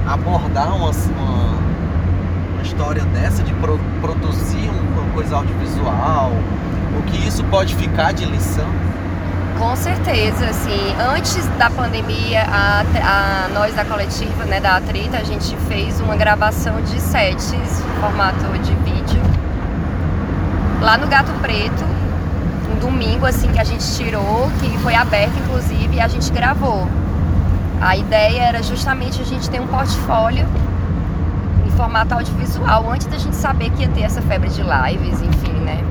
abordar 0.07 0.69
uma, 0.75 0.91
uma, 0.91 1.55
uma 2.53 2.63
história 2.63 3.03
dessa 3.07 3.43
de 3.43 3.53
pro- 3.55 3.81
produzir 4.01 4.71
um- 4.71 5.01
uma 5.01 5.13
coisa 5.13 5.37
audiovisual? 5.37 6.31
O 6.99 7.03
que 7.03 7.27
isso 7.27 7.43
pode 7.45 7.75
ficar 7.75 8.13
de 8.13 8.25
lição? 8.27 8.69
Com 9.59 9.77
certeza, 9.77 10.47
assim, 10.47 10.95
antes 11.15 11.47
da 11.59 11.71
pandemia, 11.71 12.43
a, 12.43 12.81
a- 12.81 13.49
nós 13.55 13.75
da 13.75 13.85
coletiva, 13.85 14.45
né, 14.45 14.61
da 14.61 14.77
Atrita, 14.77 15.19
a 15.19 15.25
gente 15.25 15.57
fez 15.69 16.01
uma 16.01 16.17
gravação 16.17 16.81
de 16.83 17.01
sets 17.01 17.53
em 17.53 18.01
formato 18.01 18.45
de 18.63 18.75
vídeo 18.77 19.23
lá 20.81 20.99
no 20.99 21.07
Gato 21.07 21.33
Preto, 21.41 21.85
um 22.75 22.79
domingo 22.79 23.25
assim 23.25 23.49
que 23.53 23.59
a 23.59 23.65
gente 23.65 23.85
tirou, 23.97 24.51
que 24.61 24.77
foi 24.79 24.95
aberto 24.95 25.33
inclusive, 25.39 25.97
e 25.97 26.01
a 26.01 26.09
gente 26.09 26.31
gravou. 26.33 26.87
A 27.81 27.97
ideia 27.97 28.43
era 28.43 28.63
justamente 28.63 29.21
a 29.23 29.25
gente 29.25 29.49
ter 29.49 29.61
um 29.61 29.67
portfólio 29.67 30.47
em 31.67 31.71
formato 31.71 32.13
audiovisual 32.15 32.91
antes 32.91 33.07
da 33.07 33.17
gente 33.19 33.37
saber 33.37 33.71
que 33.71 33.83
ia 33.83 33.89
ter 33.89 34.03
essa 34.03 34.21
febre 34.23 34.49
de 34.51 34.63
lives, 34.63 35.23
enfim, 35.23 35.53
né? 35.61 35.84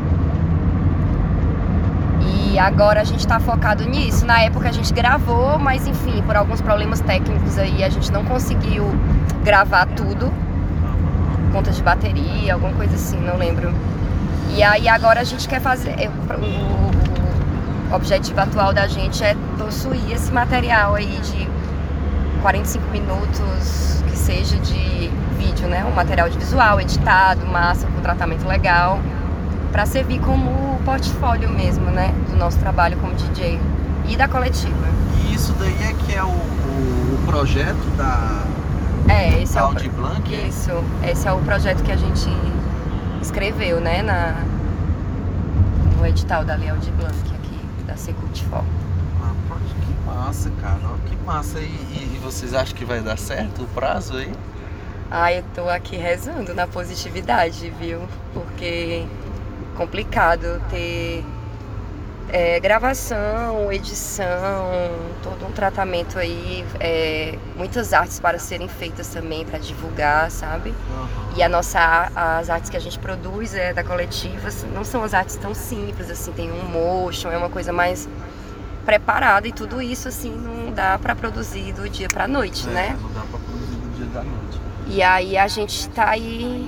E 2.54 2.60
agora 2.60 3.02
a 3.02 3.04
gente 3.04 3.22
está 3.22 3.39
focado 3.39 3.84
nisso. 3.84 4.28
Na 4.28 4.39
época 4.42 4.70
a 4.70 4.72
gente 4.72 4.94
gravou, 4.94 5.58
mas 5.58 5.88
enfim, 5.88 6.22
por 6.22 6.36
alguns 6.36 6.62
problemas 6.62 7.00
técnicos 7.00 7.58
aí 7.58 7.84
a 7.84 7.89
gente 7.89 8.12
não 8.12 8.24
conseguiu 8.24 8.86
gravar 9.44 9.88
tudo. 9.88 10.32
Conta 11.52 11.72
de 11.72 11.82
bateria, 11.82 12.54
alguma 12.54 12.72
coisa 12.74 12.94
assim, 12.94 13.20
não 13.20 13.38
lembro. 13.38 13.74
E 14.56 14.62
aí 14.62 14.88
agora 14.88 15.22
a 15.22 15.24
gente 15.24 15.50
quer 15.50 15.62
fazer. 15.62 15.96
o 17.92 17.96
objetivo 17.96 18.39
atual 18.39 18.72
da 18.72 18.86
gente 18.86 19.24
é 19.24 19.36
possuir 19.58 20.12
esse 20.12 20.32
material 20.32 20.94
aí 20.94 21.20
de 21.22 21.50
45 22.44 22.86
minutos, 22.92 24.04
que 24.08 24.16
seja 24.16 24.58
de 24.58 25.10
vídeo, 25.39 25.68
né? 25.68 25.84
Um 25.86 25.96
material 25.96 26.30
de 26.30 26.38
visual, 26.38 26.80
editado, 26.80 27.48
massa, 27.48 27.88
com 27.88 28.00
tratamento 28.00 28.48
legal 28.48 29.00
para 29.74 29.86
servir 29.86 30.20
como 30.22 30.80
portfólio 30.86 31.50
mesmo, 31.50 31.86
né, 31.92 32.14
do 32.30 32.38
nosso 32.38 32.58
trabalho 32.60 32.96
como 32.98 33.14
DJ 33.16 33.60
e 34.08 34.16
da 34.16 34.28
coletiva. 34.30 34.88
E 35.26 35.34
isso 35.34 35.52
daí 35.60 35.76
é 35.84 35.94
que 35.94 36.14
é 36.16 36.24
o, 36.24 36.28
o, 36.28 37.16
o 37.16 37.24
projeto 37.26 37.84
da, 37.98 38.44
É, 39.12 39.42
esse 39.42 39.56
da 39.56 39.60
é 39.60 39.64
o 39.64 39.68
Audi 39.68 39.90
Blanc? 39.90 40.48
isso, 40.48 40.72
esse 41.04 41.28
é 41.28 41.32
o 41.34 41.40
projeto 41.40 41.84
que 41.84 41.92
a 41.92 41.98
gente 41.98 42.30
escreveu, 43.22 43.82
né, 43.82 44.02
na 44.02 44.36
no 45.98 46.06
edital 46.06 46.44
da 46.46 46.56
Leal 46.56 46.78
de 46.78 46.92
Blanc 46.92 47.16
aqui 47.36 47.60
da 47.88 47.96
Secult 47.96 48.44
Foco. 48.50 48.66
Ah, 49.24 49.32
pô, 49.48 49.56
que 49.56 50.06
massa, 50.06 50.52
cara. 50.62 50.78
Que 51.08 51.16
massa. 51.26 51.60
E, 51.60 51.64
e- 51.64 52.20
vocês 52.24 52.54
acham 52.54 52.76
que 52.76 52.86
vai 52.86 53.02
dar 53.02 53.18
certo 53.18 53.64
o 53.64 53.68
prazo 53.68 54.18
aí? 54.18 54.32
Ai, 55.12 55.40
eu 55.40 55.44
tô 55.56 55.70
aqui 55.70 55.96
rezando 55.96 56.54
na 56.54 56.66
positividade, 56.68 57.72
viu? 57.80 58.00
Porque 58.34 59.06
complicado 59.74 60.62
ter 60.70 61.24
É, 62.36 62.60
gravação, 62.60 63.72
edição, 63.72 64.26
todo 65.22 65.46
um 65.46 65.52
tratamento 65.52 66.18
aí, 66.18 66.66
é, 66.80 67.38
muitas 67.56 67.94
artes 67.94 68.20
para 68.20 68.40
serem 68.40 68.68
feitas 68.68 69.08
também, 69.10 69.46
para 69.46 69.60
divulgar, 69.60 70.32
sabe? 70.32 70.74
E 71.36 71.44
a 71.44 71.50
nossa, 71.50 72.10
as 72.16 72.50
artes 72.50 72.72
que 72.72 72.78
a 72.78 72.80
gente 72.80 72.98
produz 72.98 73.54
é 73.54 73.72
da 73.72 73.84
coletiva, 73.84 74.48
assim, 74.48 74.68
não 74.74 74.84
são 74.84 75.04
as 75.04 75.14
artes 75.14 75.36
tão 75.36 75.54
simples, 75.54 76.10
assim, 76.10 76.32
tem 76.32 76.52
um 76.52 76.64
motion, 76.66 77.30
é 77.30 77.38
uma 77.38 77.50
coisa 77.50 77.72
mais 77.72 78.10
preparada 78.84 79.48
e 79.48 79.52
tudo 79.52 79.80
isso, 79.80 80.08
assim, 80.08 80.32
não 80.32 80.72
dá 80.74 80.98
para 80.98 81.14
produzir 81.14 81.72
do 81.74 81.88
dia 81.88 82.08
para 82.08 82.28
noite, 82.28 82.66
né? 82.68 82.98
Não 83.00 83.12
dá 83.12 83.22
pra 83.30 83.38
produzir 83.38 83.76
do 83.76 83.96
dia 83.96 84.08
da 84.08 84.24
noite. 84.24 84.60
E 84.88 85.04
aí 85.04 85.38
a 85.38 85.48
gente 85.48 85.88
tá 85.90 86.10
aí 86.10 86.66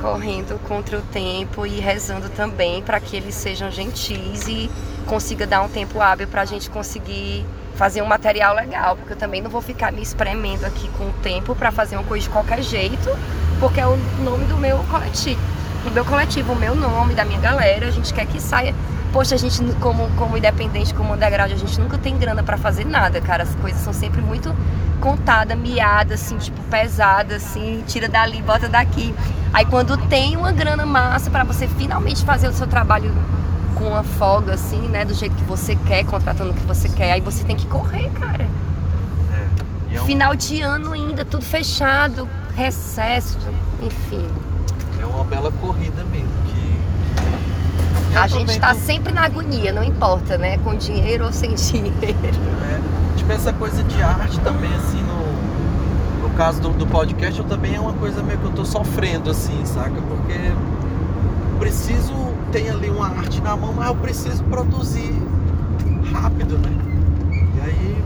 correndo 0.00 0.58
contra 0.66 0.98
o 0.98 1.02
tempo 1.02 1.66
e 1.66 1.78
rezando 1.78 2.28
também 2.30 2.82
para 2.82 2.98
que 2.98 3.16
eles 3.16 3.34
sejam 3.34 3.70
gentis 3.70 4.48
e 4.48 4.70
consiga 5.06 5.46
dar 5.46 5.62
um 5.62 5.68
tempo 5.68 6.00
hábil 6.00 6.26
para 6.26 6.42
a 6.42 6.44
gente 6.44 6.70
conseguir 6.70 7.44
fazer 7.74 8.02
um 8.02 8.06
material 8.06 8.54
legal, 8.54 8.96
porque 8.96 9.12
eu 9.12 9.16
também 9.16 9.40
não 9.40 9.50
vou 9.50 9.62
ficar 9.62 9.92
me 9.92 10.02
espremendo 10.02 10.66
aqui 10.66 10.88
com 10.98 11.04
o 11.04 11.12
tempo 11.22 11.54
para 11.54 11.70
fazer 11.70 11.96
uma 11.96 12.04
coisa 12.04 12.24
de 12.24 12.30
qualquer 12.30 12.62
jeito, 12.62 13.08
porque 13.58 13.80
é 13.80 13.86
o 13.86 13.96
nome 14.22 14.44
do 14.46 14.56
meu 14.56 14.78
coletivo, 14.90 15.40
do 15.84 15.90
meu 15.90 16.04
coletivo, 16.04 16.52
o 16.52 16.56
meu 16.56 16.74
nome, 16.74 17.14
da 17.14 17.24
minha 17.24 17.40
galera, 17.40 17.86
a 17.86 17.90
gente 17.90 18.12
quer 18.12 18.26
que 18.26 18.40
saia. 18.40 18.74
Poxa, 19.12 19.34
a 19.34 19.38
gente 19.38 19.60
como 19.80 20.08
como 20.16 20.36
independente, 20.36 20.94
como 20.94 21.14
underground, 21.14 21.50
a 21.52 21.56
gente 21.56 21.80
nunca 21.80 21.98
tem 21.98 22.16
grana 22.16 22.44
para 22.44 22.56
fazer 22.56 22.84
nada, 22.84 23.20
cara. 23.20 23.42
As 23.42 23.54
coisas 23.56 23.80
são 23.82 23.92
sempre 23.92 24.20
muito 24.20 24.54
contada, 25.00 25.56
miada, 25.56 26.14
assim, 26.14 26.36
tipo, 26.38 26.60
pesada, 26.64 27.36
assim, 27.36 27.82
tira 27.86 28.08
dali, 28.08 28.40
bota 28.42 28.68
daqui. 28.68 29.14
Aí 29.52 29.64
quando 29.66 29.96
tem 30.08 30.36
uma 30.36 30.52
grana 30.52 30.86
massa 30.86 31.30
para 31.30 31.42
você 31.42 31.66
finalmente 31.66 32.24
fazer 32.24 32.46
o 32.48 32.52
seu 32.52 32.66
trabalho 32.66 33.12
com 33.74 33.88
uma 33.88 34.02
folga, 34.04 34.54
assim, 34.54 34.80
né, 34.88 35.04
do 35.04 35.14
jeito 35.14 35.34
que 35.34 35.44
você 35.44 35.74
quer, 35.86 36.04
contratando 36.04 36.50
o 36.50 36.54
que 36.54 36.64
você 36.66 36.88
quer, 36.88 37.12
aí 37.12 37.20
você 37.20 37.42
tem 37.44 37.56
que 37.56 37.66
correr, 37.66 38.10
cara. 38.10 38.46
E 39.90 39.96
é, 39.96 40.02
um- 40.02 40.04
Final 40.04 40.36
de 40.36 40.60
ano 40.60 40.92
ainda, 40.92 41.24
tudo 41.24 41.44
fechado, 41.44 42.28
recesso, 42.54 43.38
enfim. 43.82 44.24
é 45.00 45.06
uma 45.06 45.24
bela 45.24 45.50
corrida 45.60 46.04
mesmo. 46.04 46.28
Que... 46.46 48.16
A 48.18 48.26
gente 48.26 48.58
tá 48.60 48.74
tô- 48.74 48.80
sempre 48.80 49.12
na 49.12 49.22
agonia, 49.24 49.72
não 49.72 49.82
importa, 49.82 50.36
né, 50.38 50.58
com 50.58 50.74
dinheiro 50.76 51.24
ou 51.24 51.32
sem 51.32 51.54
dinheiro. 51.56 51.94
É, 52.04 52.80
essa 53.32 53.52
coisa 53.52 53.82
de 53.82 54.02
arte 54.02 54.38
também, 54.40 54.72
assim, 54.74 55.02
no, 55.02 56.28
no 56.28 56.34
caso 56.36 56.60
do, 56.60 56.70
do 56.70 56.86
podcast, 56.86 57.38
eu 57.38 57.44
também 57.46 57.74
é 57.74 57.80
uma 57.80 57.92
coisa 57.94 58.22
meio 58.22 58.38
que 58.38 58.44
eu 58.46 58.52
tô 58.52 58.64
sofrendo, 58.64 59.30
assim, 59.30 59.64
saca? 59.64 59.90
Porque 60.08 60.52
preciso 61.58 62.12
ter 62.52 62.70
ali 62.70 62.90
uma 62.90 63.08
arte 63.08 63.40
na 63.40 63.56
mão, 63.56 63.72
mas 63.72 63.88
eu 63.88 63.94
preciso 63.96 64.42
produzir 64.44 65.14
rápido, 66.12 66.58
né? 66.58 66.70
E 67.56 67.60
aí. 67.60 68.04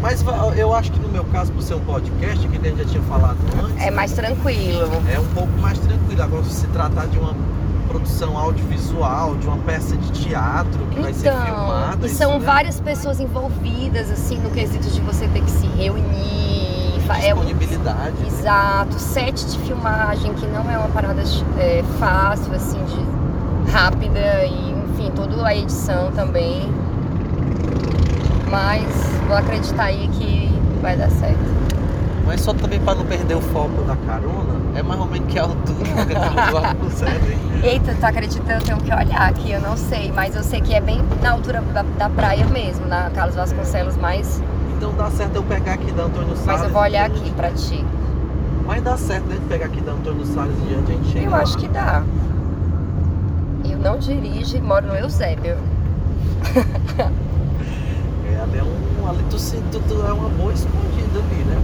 Mas 0.00 0.22
eu 0.56 0.74
acho 0.74 0.92
que 0.92 1.00
no 1.00 1.08
meu 1.08 1.24
caso, 1.24 1.50
por 1.52 1.62
ser 1.62 1.74
um 1.74 1.80
podcast, 1.80 2.46
que 2.46 2.56
a 2.56 2.60
gente 2.70 2.78
já 2.78 2.84
tinha 2.84 3.02
falado 3.04 3.38
antes, 3.62 3.82
É 3.82 3.90
mais 3.90 4.12
tranquilo. 4.12 5.02
é 5.12 5.18
um 5.18 5.26
pouco 5.34 5.52
mais 5.60 5.78
tranquilo. 5.78 6.22
Agora, 6.22 6.44
se 6.44 6.50
se 6.60 6.66
tratar 6.68 7.06
de 7.06 7.18
uma 7.18 7.34
produção 7.94 8.36
audiovisual, 8.36 9.36
de 9.36 9.46
uma 9.46 9.58
peça 9.58 9.96
de 9.96 10.10
teatro 10.10 10.84
que 10.90 11.00
vai 11.00 11.12
ser 11.12 11.30
filmada. 11.30 11.94
Então, 11.94 12.02
e 12.02 12.06
isso, 12.06 12.16
são 12.16 12.38
né? 12.40 12.44
várias 12.44 12.80
pessoas 12.80 13.20
envolvidas, 13.20 14.10
assim, 14.10 14.36
no 14.38 14.50
quesito 14.50 14.90
de 14.90 15.00
você 15.00 15.28
ter 15.28 15.40
que 15.40 15.50
se 15.50 15.66
reunir. 15.68 16.34
É 17.22 17.34
um, 17.34 17.44
disponibilidade. 17.44 18.18
né? 18.18 18.26
exato, 18.26 18.98
set 18.98 19.46
de 19.46 19.58
filmagem, 19.60 20.32
que 20.34 20.46
não 20.46 20.68
é 20.68 20.76
uma 20.76 20.88
parada 20.88 21.22
é, 21.58 21.84
fácil, 21.98 22.52
assim, 22.54 22.82
de 22.84 23.70
rápida 23.70 24.44
e, 24.44 24.72
enfim, 24.72 25.12
toda 25.14 25.46
a 25.46 25.54
edição 25.54 26.10
também. 26.12 26.72
Mas 28.50 28.84
vou 29.28 29.36
acreditar 29.36 29.84
aí 29.84 30.08
que 30.08 30.50
vai 30.80 30.96
dar 30.96 31.10
certo. 31.10 31.63
Mas 32.26 32.40
só 32.40 32.52
também 32.54 32.80
para 32.80 32.94
não 32.96 33.04
perder 33.04 33.36
o 33.36 33.40
foco 33.40 33.82
da 33.82 33.96
carona, 33.96 34.54
é 34.74 34.82
mais 34.82 34.98
ou 35.00 35.06
menos 35.06 35.30
que 35.32 35.38
altura 35.38 35.84
que 36.06 37.32
hein? 37.32 37.38
Eita, 37.62 37.94
tu 37.98 38.04
acredita? 38.04 38.52
Eu 38.52 38.60
tenho 38.62 38.78
que 38.78 38.92
olhar 38.94 39.28
aqui, 39.28 39.52
eu 39.52 39.60
não 39.60 39.76
sei, 39.76 40.10
mas 40.12 40.34
eu 40.34 40.42
sei 40.42 40.60
que 40.60 40.74
é 40.74 40.80
bem 40.80 41.02
na 41.22 41.32
altura 41.32 41.60
da, 41.72 41.82
da 41.82 42.08
praia 42.08 42.46
mesmo, 42.46 42.86
na 42.86 43.10
Carlos 43.10 43.34
Vasconcelos, 43.36 43.96
mas, 43.96 44.42
Então 44.76 44.92
dá 44.94 45.10
certo 45.10 45.36
eu 45.36 45.42
pegar 45.42 45.74
aqui 45.74 45.92
da 45.92 46.04
Antônio 46.04 46.34
Salles. 46.36 46.46
mas 46.46 46.62
eu 46.62 46.70
vou 46.70 46.82
olhar 46.82 47.02
a 47.02 47.06
aqui 47.06 47.30
pra 47.32 47.50
ti. 47.50 47.84
Mas 48.66 48.82
dá 48.82 48.96
certo 48.96 49.26
né, 49.26 49.38
pegar 49.48 49.66
aqui 49.66 49.80
da 49.82 49.92
Antônio 49.92 50.24
Salles 50.24 50.56
e 50.64 50.68
diante 50.68 50.92
a 50.92 50.94
gente 50.94 51.08
chega 51.12 51.26
Eu 51.26 51.30
lá. 51.30 51.38
acho 51.38 51.58
que 51.58 51.68
dá. 51.68 52.02
Eu 53.68 53.78
não 53.78 53.98
dirijo 53.98 54.56
e 54.56 54.60
moro 54.62 54.86
no 54.86 54.94
Eusébio. 54.94 55.56
É, 58.44 58.50
ali 58.50 58.58
é 58.58 58.62
um. 58.64 59.08
Ali 59.08 59.24
tu, 59.30 59.38
se- 59.38 59.62
tu, 59.72 59.80
tu 59.88 59.94
é 60.06 60.12
uma 60.12 60.28
boa 60.30 60.52
escondida 60.52 61.18
ali, 61.18 61.44
né? 61.44 61.60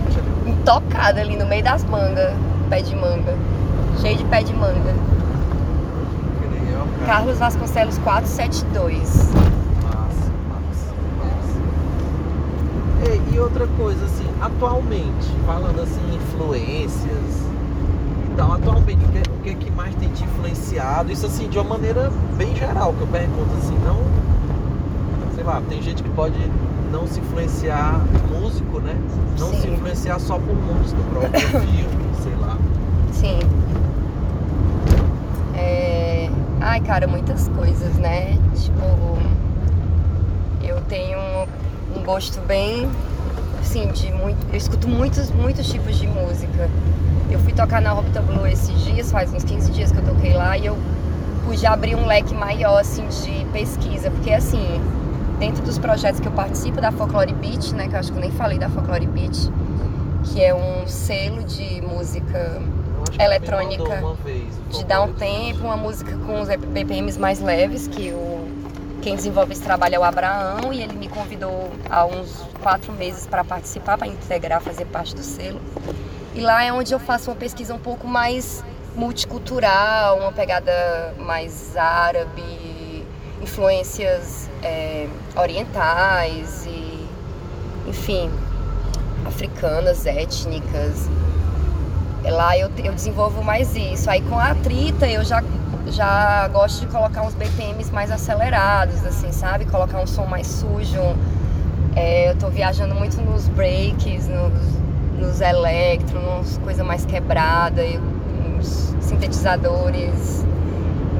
Intocada 0.46 1.20
ali 1.20 1.36
no 1.36 1.46
meio 1.46 1.62
das 1.64 1.84
mangas, 1.84 2.32
pé 2.68 2.82
de 2.82 2.94
manga. 2.96 3.34
Cheio 4.00 4.16
de 4.16 4.24
pé 4.24 4.42
de 4.42 4.52
manga. 4.54 4.94
eu. 6.72 7.06
Carlos 7.06 7.38
Vasconcelos 7.38 7.98
472. 7.98 9.00
Massa, 9.82 10.30
massa, 10.48 10.94
massa. 11.18 11.58
E, 13.30 13.34
e 13.34 13.40
outra 13.40 13.66
coisa, 13.78 14.04
assim, 14.04 14.26
atualmente, 14.40 15.28
falando 15.46 15.80
assim, 15.82 16.00
influências 16.14 17.40
e 18.30 18.34
tal, 18.36 18.52
atualmente, 18.52 19.04
o 19.04 19.08
que, 19.08 19.30
o 19.30 19.38
que 19.42 19.50
é 19.50 19.54
que 19.54 19.70
mais 19.72 19.94
tem 19.96 20.08
te 20.10 20.24
influenciado? 20.24 21.10
Isso 21.12 21.26
assim, 21.26 21.48
de 21.48 21.58
uma 21.58 21.64
maneira 21.70 22.10
bem 22.36 22.54
geral, 22.54 22.92
que 22.94 23.00
eu 23.02 23.06
pergunto 23.08 23.50
assim, 23.58 23.76
não. 23.84 23.98
Sei 25.34 25.44
lá, 25.44 25.60
tem 25.68 25.80
gente 25.80 26.02
que 26.02 26.08
pode 26.10 26.34
não 26.90 27.07
se 27.07 27.20
influenciar 27.20 28.00
músico, 28.29 28.81
né? 28.81 28.96
Não 29.38 29.50
se 29.50 29.62
Sim. 29.62 29.74
influenciar 29.74 30.18
só 30.18 30.38
por 30.38 30.55
música, 30.55 31.00
próprio 31.11 31.40
filme, 31.61 32.14
sei 32.22 32.35
lá. 32.40 32.59
Sim. 33.12 33.38
É... 35.55 36.31
Ai, 36.61 36.81
cara, 36.81 37.07
muitas 37.07 37.48
coisas, 37.48 37.94
né? 37.94 38.37
Tipo, 38.55 39.18
eu 40.62 40.81
tenho 40.83 41.18
um 41.96 42.03
gosto 42.05 42.40
bem, 42.46 42.88
assim, 43.61 43.88
de 43.92 44.12
muito. 44.12 44.38
Eu 44.50 44.57
escuto 44.57 44.88
muitos, 44.88 45.31
muitos 45.31 45.70
tipos 45.70 45.96
de 45.96 46.07
música. 46.07 46.68
Eu 47.31 47.38
fui 47.40 47.53
tocar 47.53 47.81
na 47.81 47.92
Robita 47.92 48.20
Blue 48.20 48.46
esses 48.46 48.79
dias, 48.81 49.12
faz 49.12 49.33
uns 49.33 49.44
15 49.44 49.70
dias 49.70 49.92
que 49.92 49.98
eu 49.98 50.05
toquei 50.05 50.35
lá, 50.35 50.59
e 50.59 50.66
eu 50.66 50.76
pude 51.46 51.64
abrir 51.64 51.94
um 51.94 52.07
leque 52.07 52.35
maior, 52.35 52.79
assim, 52.79 53.07
de 53.07 53.44
pesquisa, 53.53 54.11
porque, 54.11 54.33
assim, 54.33 54.81
dentro 55.40 55.62
dos 55.62 55.79
projetos 55.79 56.20
que 56.20 56.29
eu 56.29 56.33
participo 56.33 56.83
da 56.83 56.92
Folklore 56.92 57.33
Beat, 57.33 57.72
né, 57.72 57.88
que 57.88 57.94
eu 57.94 57.98
acho 57.98 58.12
que 58.12 58.18
eu 58.18 58.20
nem 58.20 58.31
falei 58.31 58.59
da 58.59 58.68
Folklore 58.68 59.07
Beat, 59.07 59.50
que 60.24 60.44
é 60.44 60.55
um 60.55 60.87
selo 60.87 61.42
de 61.42 61.81
música 61.81 62.61
Eletrônica, 63.18 64.03
vez, 64.22 64.44
de 64.70 64.85
dar 64.85 65.00
um 65.00 65.14
tempo, 65.14 65.64
uma 65.64 65.79
música 65.79 66.14
com 66.26 66.42
os 66.42 66.48
BPMs 66.48 67.18
mais 67.18 67.40
leves, 67.40 67.88
que 67.88 68.12
o, 68.12 68.46
quem 69.00 69.16
desenvolve 69.16 69.53
esse 69.53 69.62
trabalho 69.62 69.94
é 69.94 69.98
o 69.98 70.05
Abraão, 70.05 70.74
e 70.74 70.83
ele 70.83 70.94
me 70.94 71.09
convidou 71.09 71.70
há 71.88 72.05
uns 72.05 72.46
quatro 72.62 72.92
meses 72.92 73.26
para 73.26 73.42
participar, 73.42 73.96
para 73.96 74.09
integrar, 74.09 74.61
fazer 74.61 74.85
parte 74.85 75.14
do 75.14 75.22
selo. 75.22 75.59
E 76.35 76.40
lá 76.42 76.62
é 76.62 76.70
onde 76.70 76.92
eu 76.92 76.98
faço 76.98 77.31
uma 77.31 77.37
pesquisa 77.37 77.74
um 77.74 77.79
pouco 77.79 78.07
mais 78.07 78.62
multicultural, 78.94 80.18
uma 80.18 80.33
pegada 80.33 81.14
mais 81.18 81.74
árabe, 81.79 83.07
influências 83.40 84.49
é, 84.62 85.06
orientais 85.36 86.66
e, 86.66 87.08
enfim, 87.86 88.30
africanas, 89.26 90.06
étnicas. 90.06 91.08
Lá 92.24 92.56
eu, 92.56 92.70
eu 92.84 92.92
desenvolvo 92.92 93.42
mais 93.42 93.74
isso. 93.74 94.10
Aí 94.10 94.20
com 94.22 94.38
a 94.38 94.54
Trita 94.54 95.06
eu 95.06 95.24
já, 95.24 95.42
já 95.88 96.48
gosto 96.48 96.80
de 96.80 96.86
colocar 96.86 97.22
uns 97.22 97.34
BPMs 97.34 97.90
mais 97.92 98.10
acelerados, 98.10 99.04
assim, 99.06 99.32
sabe? 99.32 99.64
Colocar 99.64 99.98
um 99.98 100.06
som 100.06 100.26
mais 100.26 100.46
sujo. 100.46 101.00
É, 101.96 102.30
eu 102.30 102.36
tô 102.36 102.48
viajando 102.48 102.94
muito 102.94 103.20
nos 103.20 103.48
breaks, 103.48 104.28
nos, 104.28 104.52
nos 105.18 105.40
electro, 105.40 106.20
nos 106.20 106.58
coisa 106.58 106.84
mais 106.84 107.04
quebrada, 107.04 107.82
e 107.82 107.98
uns 107.98 108.94
sintetizadores. 109.00 110.44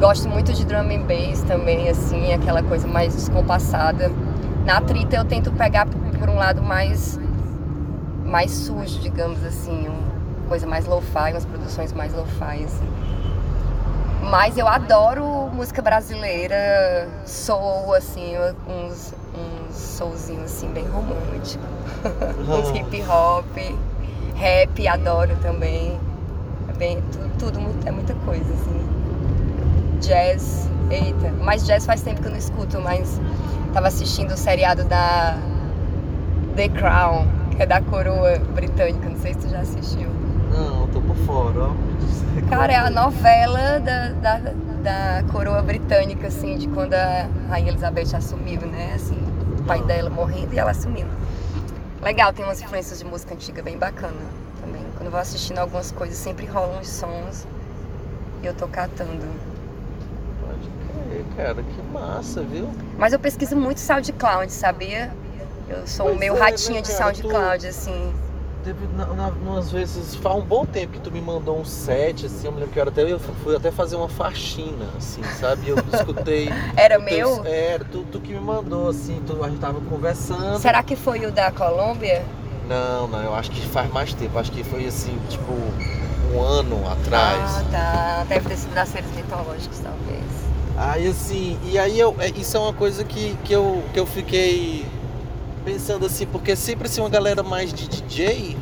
Gosto 0.01 0.31
muito 0.31 0.55
de 0.55 0.65
drum 0.65 0.79
and 0.79 1.03
bass 1.03 1.43
também, 1.43 1.87
assim, 1.91 2.33
aquela 2.33 2.63
coisa 2.63 2.89
mais 2.89 3.15
descompassada. 3.15 4.11
Na 4.65 4.81
Trita 4.81 5.17
eu 5.17 5.27
tento 5.27 5.53
pegar 5.53 5.87
por, 5.87 6.27
um 6.27 6.37
lado 6.37 6.63
mais 6.63 7.21
mais 8.25 8.51
sujo, 8.51 8.99
digamos 9.01 9.45
assim, 9.45 9.89
uma 9.89 10.49
coisa 10.49 10.67
mais 10.67 10.87
lo-fi, 10.87 11.33
umas 11.33 11.45
produções 11.45 11.93
mais 11.93 12.15
lo-fi, 12.15 12.65
assim. 12.65 12.89
Mas 14.23 14.57
eu 14.57 14.67
adoro 14.67 15.51
música 15.53 15.83
brasileira, 15.83 17.07
soul, 17.27 17.93
assim, 17.93 18.39
uns, 18.67 19.15
uns 19.35 19.77
soulzinhos 19.77 20.45
assim, 20.45 20.69
bem 20.69 20.87
romântico. 20.89 21.63
uns 22.49 22.71
hip 22.71 23.03
hop, 23.03 23.55
rap, 24.35 24.89
adoro 24.89 25.37
também. 25.43 26.01
É 26.71 26.73
bem, 26.73 27.03
tudo, 27.13 27.53
tudo 27.53 27.61
é 27.85 27.91
muita 27.91 28.15
coisa, 28.15 28.51
assim. 28.51 29.00
Jazz, 30.01 30.69
Eita, 30.91 31.33
mas 31.41 31.65
jazz 31.65 31.87
faz 31.87 32.03
tempo 32.03 32.21
que 32.21 32.27
eu 32.27 32.33
não 32.33 32.39
escuto, 32.39 32.81
mas 32.81 33.21
tava 33.73 33.87
assistindo 33.87 34.33
o 34.33 34.37
seriado 34.37 34.85
da 34.85 35.39
The 36.57 36.69
Crown, 36.69 37.27
que 37.57 37.63
é 37.63 37.67
da 37.67 37.81
coroa 37.81 38.39
britânica, 38.39 39.09
não 39.09 39.17
sei 39.17 39.35
se 39.35 39.41
tu 39.41 39.49
já 39.49 39.61
assistiu. 39.61 40.09
Não, 40.51 40.89
tô 40.89 41.01
por 41.01 41.15
fora, 41.17 41.69
ó. 41.69 41.75
Cara, 42.51 42.73
é 42.73 42.77
a 42.77 42.91
novela 42.91 43.79
da, 43.79 44.09
da, 44.09 44.39
da 44.83 45.25
coroa 45.31 45.63
britânica, 45.63 46.27
assim, 46.27 46.59
de 46.59 46.67
quando 46.69 46.95
a 46.95 47.29
Rainha 47.49 47.71
Elizabeth 47.71 48.17
assumiu, 48.17 48.63
né? 48.63 48.93
Assim, 48.97 49.17
o 49.59 49.63
pai 49.63 49.81
dela 49.83 50.11
morrendo 50.11 50.53
e 50.53 50.59
ela 50.59 50.73
assumindo. 50.73 51.11
Legal, 52.03 52.33
tem 52.33 52.45
umas 52.45 52.61
influências 52.61 52.99
de 52.99 53.05
música 53.05 53.35
antiga 53.35 53.63
bem 53.63 53.79
bacana 53.79 54.17
também. 54.61 54.83
Quando 54.97 55.07
eu 55.07 55.13
vou 55.13 55.21
assistindo 55.21 55.59
algumas 55.59 55.93
coisas, 55.93 56.17
sempre 56.17 56.47
rolam 56.47 56.81
uns 56.81 56.89
sons 56.89 57.47
e 58.43 58.47
eu 58.47 58.55
tô 58.55 58.67
catando. 58.67 59.50
Cara, 61.37 61.63
que 61.63 61.83
massa, 61.93 62.43
viu? 62.43 62.69
Mas 62.99 63.13
eu 63.13 63.19
pesquiso 63.19 63.57
muito 63.57 63.81
SoundCloud, 63.81 64.53
sabia? 64.53 65.11
Eu 65.69 65.87
sou 65.87 66.07
Pois 66.07 66.17
o 66.17 66.21
meu 66.21 66.37
é, 66.37 66.41
ratinho 66.41 66.75
né, 66.75 66.83
de 66.83 66.93
cara, 66.93 67.15
SoundCloud, 67.15 67.67
assim. 67.67 68.13
Teve, 68.65 68.87
na, 68.95 69.07
na, 69.07 69.29
umas 69.29 69.71
vezes, 69.73 70.15
faz 70.17 70.37
um 70.37 70.43
bom 70.43 70.67
tempo 70.67 70.93
que 70.93 71.01
tu 71.01 71.11
me 71.11 71.21
mandou 71.21 71.59
um 71.59 71.65
set, 71.65 72.27
assim, 72.27 72.47
eu 72.47 72.53
me 72.53 72.59
lembro 72.59 72.73
que 72.73 72.79
eu, 72.79 72.83
era 72.83 72.91
até, 72.91 73.11
eu 73.11 73.19
fui 73.19 73.57
até 73.57 73.71
fazer 73.71 73.97
uma 73.97 74.09
faxina, 74.09 74.87
assim, 74.99 75.23
sabe? 75.39 75.69
Eu 75.69 75.77
escutei... 75.95 76.51
Era 76.77 76.99
meu? 76.99 77.43
Era, 77.47 77.85
tu, 77.85 78.05
tu 78.13 78.21
que 78.21 78.35
me 78.35 78.41
mandou, 78.41 78.91
assim, 78.91 79.23
tu, 79.27 79.43
a 79.43 79.49
gente 79.49 79.61
tava 79.61 79.81
conversando. 79.81 80.59
Será 80.59 80.83
que 80.83 80.95
foi 80.95 81.25
o 81.25 81.33
da 81.33 81.51
Colômbia? 81.51 82.23
Não, 82.69 83.09
não, 83.09 83.23
eu 83.23 83.35
acho 83.35 83.51
que 83.51 83.61
faz 83.69 83.91
mais 83.91 84.13
tempo, 84.13 84.39
acho 84.39 84.53
que 84.53 84.63
foi, 84.63 84.87
assim, 84.87 85.19
tipo, 85.31 85.53
um 86.35 86.43
ano 86.43 86.87
atrás. 86.91 87.41
Ah, 87.43 87.65
tá. 87.71 88.25
Deve 88.29 88.49
ter 88.49 88.57
sido 88.57 88.75
das 88.75 88.89
séries 88.89 89.11
mitológicas, 89.15 89.81
talvez. 89.81 90.40
Aí 90.83 91.07
assim, 91.09 91.59
e 91.67 91.79
aí 91.79 92.01
eu, 92.01 92.17
é, 92.19 92.31
isso 92.31 92.57
é 92.57 92.61
uma 92.61 92.73
coisa 92.73 93.05
que, 93.05 93.37
que, 93.45 93.53
eu, 93.53 93.83
que 93.93 94.01
eu 94.01 94.07
fiquei 94.07 94.87
pensando 95.63 96.07
assim, 96.07 96.25
porque 96.25 96.57
sempre 96.57 96.87
assim 96.89 97.03
uma 97.03 97.11
galera 97.11 97.43
mais 97.43 97.71
de 97.71 97.87
DJ 97.87 98.57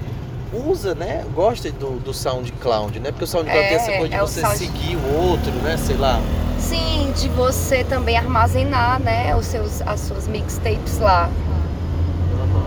usa, 0.52 0.96
né? 0.96 1.24
Gosta 1.32 1.70
do, 1.70 2.00
do 2.00 2.12
SoundCloud, 2.12 2.98
né? 2.98 3.12
Porque 3.12 3.22
o 3.22 3.26
SoundCloud 3.26 3.64
É, 3.64 3.68
tem 3.68 3.76
essa 3.76 3.92
coisa 3.92 4.08
de 4.08 4.14
é 4.16 4.20
você 4.20 4.40
Sound- 4.40 4.56
seguir 4.58 4.96
o 4.96 5.14
outro, 5.30 5.52
né? 5.62 5.76
Sei 5.76 5.96
lá. 5.96 6.20
Sim, 6.58 7.12
de 7.16 7.28
você 7.28 7.84
também 7.84 8.16
armazenar, 8.16 9.00
né, 9.00 9.34
os 9.36 9.46
seus, 9.46 9.80
as 9.82 10.00
suas 10.00 10.26
mixtapes 10.26 10.98
lá. 10.98 11.30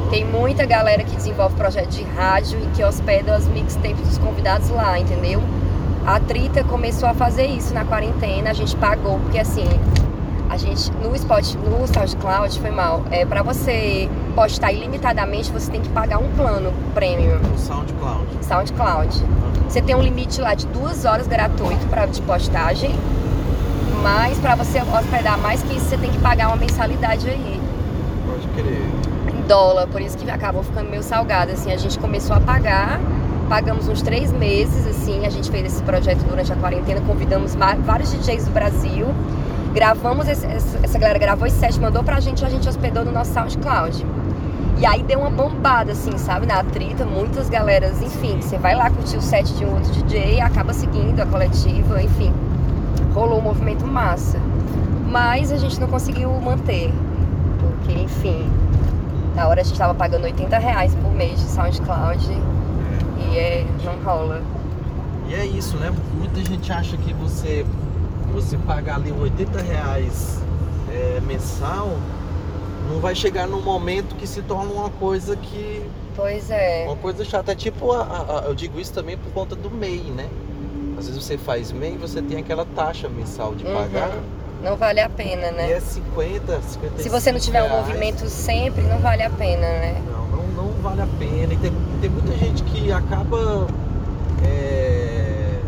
Tem 0.10 0.24
muita 0.24 0.66
galera 0.66 1.04
que 1.04 1.14
desenvolve 1.16 1.56
projeto 1.56 1.90
de 1.90 2.04
rádio 2.04 2.58
e 2.64 2.68
que 2.76 2.84
hospeda 2.84 3.36
as 3.36 3.48
mixtapes 3.48 4.08
dos 4.08 4.18
convidados 4.18 4.70
lá, 4.70 4.98
entendeu? 4.98 5.42
A 6.06 6.20
Trita 6.20 6.64
começou 6.64 7.08
a 7.08 7.14
fazer 7.14 7.46
isso 7.46 7.74
na 7.74 7.86
quarentena, 7.86 8.50
a 8.50 8.54
gente 8.54 8.76
pagou, 8.76 9.20
porque 9.20 9.38
assim, 9.38 9.68
a 10.50 10.58
gente 10.58 10.92
no 10.94 11.16
Spot, 11.16 11.54
no 11.56 11.88
SoundCloud 11.88 12.60
foi 12.60 12.72
mal. 12.72 13.04
É, 13.12 13.26
para 13.26 13.44
você 13.44 14.10
postar 14.36 14.72
ilimitadamente, 14.72 15.52
você 15.52 15.72
tem 15.72 15.80
que 15.82 15.90
pagar 15.90 16.18
um 16.18 16.30
plano 16.32 16.74
premium. 16.94 17.40
O 17.56 17.58
SoundCloud. 17.58 18.26
SoundCloud. 18.42 19.24
Você 19.70 19.82
tem 19.82 19.96
um 19.96 20.02
limite 20.02 20.42
lá 20.42 20.54
de 20.54 20.66
duas 20.68 21.06
horas 21.06 21.28
gratuito 21.28 21.86
para 21.88 22.06
de 22.08 22.22
postagem, 22.24 22.94
mas 24.02 24.38
para 24.40 24.56
você 24.56 24.82
hospedar 24.82 25.38
mais 25.38 25.62
que 25.64 25.78
isso, 25.78 25.86
você 25.86 25.98
tem 25.98 26.10
que 26.12 26.20
pagar 26.20 26.48
uma 26.48 26.58
mensalidade 26.58 27.30
aí 27.30 27.62
Pode 28.28 28.48
crer. 28.50 28.82
em 29.34 29.48
dólar, 29.48 29.88
por 29.88 30.02
isso 30.02 30.18
que 30.18 30.30
acabou 30.30 30.64
ficando 30.64 30.90
meio 30.90 31.04
salgado. 31.04 31.52
Assim, 31.52 31.72
a 31.72 31.78
gente 31.78 31.98
começou 32.00 32.36
a 32.36 32.40
pagar, 32.40 33.00
pagamos 33.52 33.90
uns 33.90 34.02
três 34.02 34.32
meses, 34.32 34.88
assim, 34.88 35.26
a 35.26 35.30
gente 35.30 35.52
fez 35.52 35.66
esse 35.66 35.84
projeto 35.84 36.20
durante 36.20 36.54
a 36.54 36.56
quarentena, 36.56 37.02
convidamos 37.02 37.54
vários 37.54 38.10
DJs 38.14 38.46
do 38.46 38.52
Brasil, 38.52 39.06
gravamos, 39.74 40.26
esse- 40.30 40.46
essa, 40.82 40.98
galera 40.98 41.20
gravou 41.20 41.46
esse 41.46 41.58
set, 41.60 41.78
mandou 41.78 42.02
pra 42.02 42.22
gente, 42.22 42.46
a 42.46 42.50
gente 42.50 42.70
hospedou 42.70 43.04
no 43.04 43.12
nosso 43.12 43.34
SoundCloud. 43.34 44.06
E 44.78 44.86
aí 44.86 45.04
deu 45.04 45.20
uma 45.20 45.30
bombada, 45.30 45.92
assim, 45.92 46.18
sabe, 46.18 46.46
na 46.46 46.64
trita, 46.64 47.04
muitas 47.04 47.50
galeras, 47.50 48.02
enfim, 48.02 48.40
você 48.40 48.58
vai 48.58 48.74
lá 48.74 48.90
curtir 48.90 49.18
o 49.18 49.22
set 49.22 49.54
de 49.56 49.66
um 49.66 49.74
outro 49.74 49.92
DJ, 49.92 50.40
acaba 50.40 50.72
seguindo 50.72 51.20
a 51.20 51.26
coletiva, 51.26 52.02
enfim. 52.02 52.32
Rolou 53.14 53.40
um 53.40 53.42
movimento 53.42 53.86
massa. 53.86 54.40
Mas 55.10 55.52
a 55.52 55.58
gente 55.58 55.78
não 55.78 55.90
conseguiu 55.90 56.32
manter. 56.40 56.90
Porque, 57.60 58.00
enfim, 58.00 58.50
na 59.36 59.46
hora 59.50 59.60
a 59.60 59.64
gente 59.66 59.78
tava 59.78 59.94
pagando 59.94 60.24
80 60.24 60.58
reais 60.58 60.96
por 60.96 61.12
mês 61.12 61.38
de 61.38 61.48
SoundCloud 61.50 62.32
e 63.32 63.38
é, 63.38 63.66
não 63.84 63.96
rola. 64.04 64.42
E 65.30 65.36
é 65.36 65.46
isso, 65.46 65.78
né? 65.78 65.94
Muita 66.18 66.44
gente 66.44 66.72
acha 66.72 66.98
que 66.98 67.14
você, 67.14 67.66
você 68.34 68.58
pagar 68.58 68.96
ali 68.96 69.12
80 69.12 69.62
reais 69.62 70.40
é, 70.92 71.20
mensal 71.22 71.90
não 72.92 73.00
vai 73.00 73.16
chegar 73.16 73.48
num 73.48 73.62
momento 73.62 74.16
que 74.16 74.28
se 74.28 74.42
torna 74.42 74.72
uma 74.74 74.90
coisa 74.90 75.36
que. 75.36 75.86
Pois 76.16 76.50
é. 76.52 76.84
Uma 76.86 76.98
coisa 76.98 77.24
chata. 77.24 77.54
É 77.54 77.56
tipo, 77.56 77.92
a, 77.94 78.02
a- 78.02 78.44
eu 78.48 78.54
digo 78.54 78.80
isso 78.80 78.92
também 78.94 79.18
por 79.18 79.32
conta 79.32 79.56
do 79.56 79.72
MEI, 79.72 80.12
né? 80.16 80.28
Às 80.98 81.08
vezes 81.08 81.24
você 81.24 81.38
faz 81.38 81.72
MEI 81.72 81.94
e 81.94 81.98
você 81.98 82.22
tem 82.22 82.38
aquela 82.40 82.66
taxa 82.66 83.08
mensal 83.08 83.56
de 83.56 83.66
Uhum. 83.66 83.74
pagar. 83.74 84.12
Não 84.62 84.76
vale 84.76 85.00
a 85.00 85.10
pena, 85.10 85.48
E 85.48 85.52
né? 85.54 85.72
é 85.72 85.80
50, 85.80 86.62
50 86.62 87.02
Se 87.02 87.10
você 87.10 87.32
não 87.32 87.40
tiver 87.40 87.64
um 87.64 87.70
movimento 87.70 88.28
sempre, 88.28 88.82
não 88.84 89.00
vale 89.00 89.24
a 89.24 89.30
pena, 89.30 89.62
né? 89.62 90.02
Não 90.12 90.21
vale 90.82 91.02
a 91.02 91.08
pena. 91.20 91.54
E 91.54 91.58
tem, 91.58 91.72
tem 92.02 92.10
muita 92.10 92.34
gente 92.38 92.64
que 92.64 92.92
acaba 92.92 93.68
é, 94.44 95.60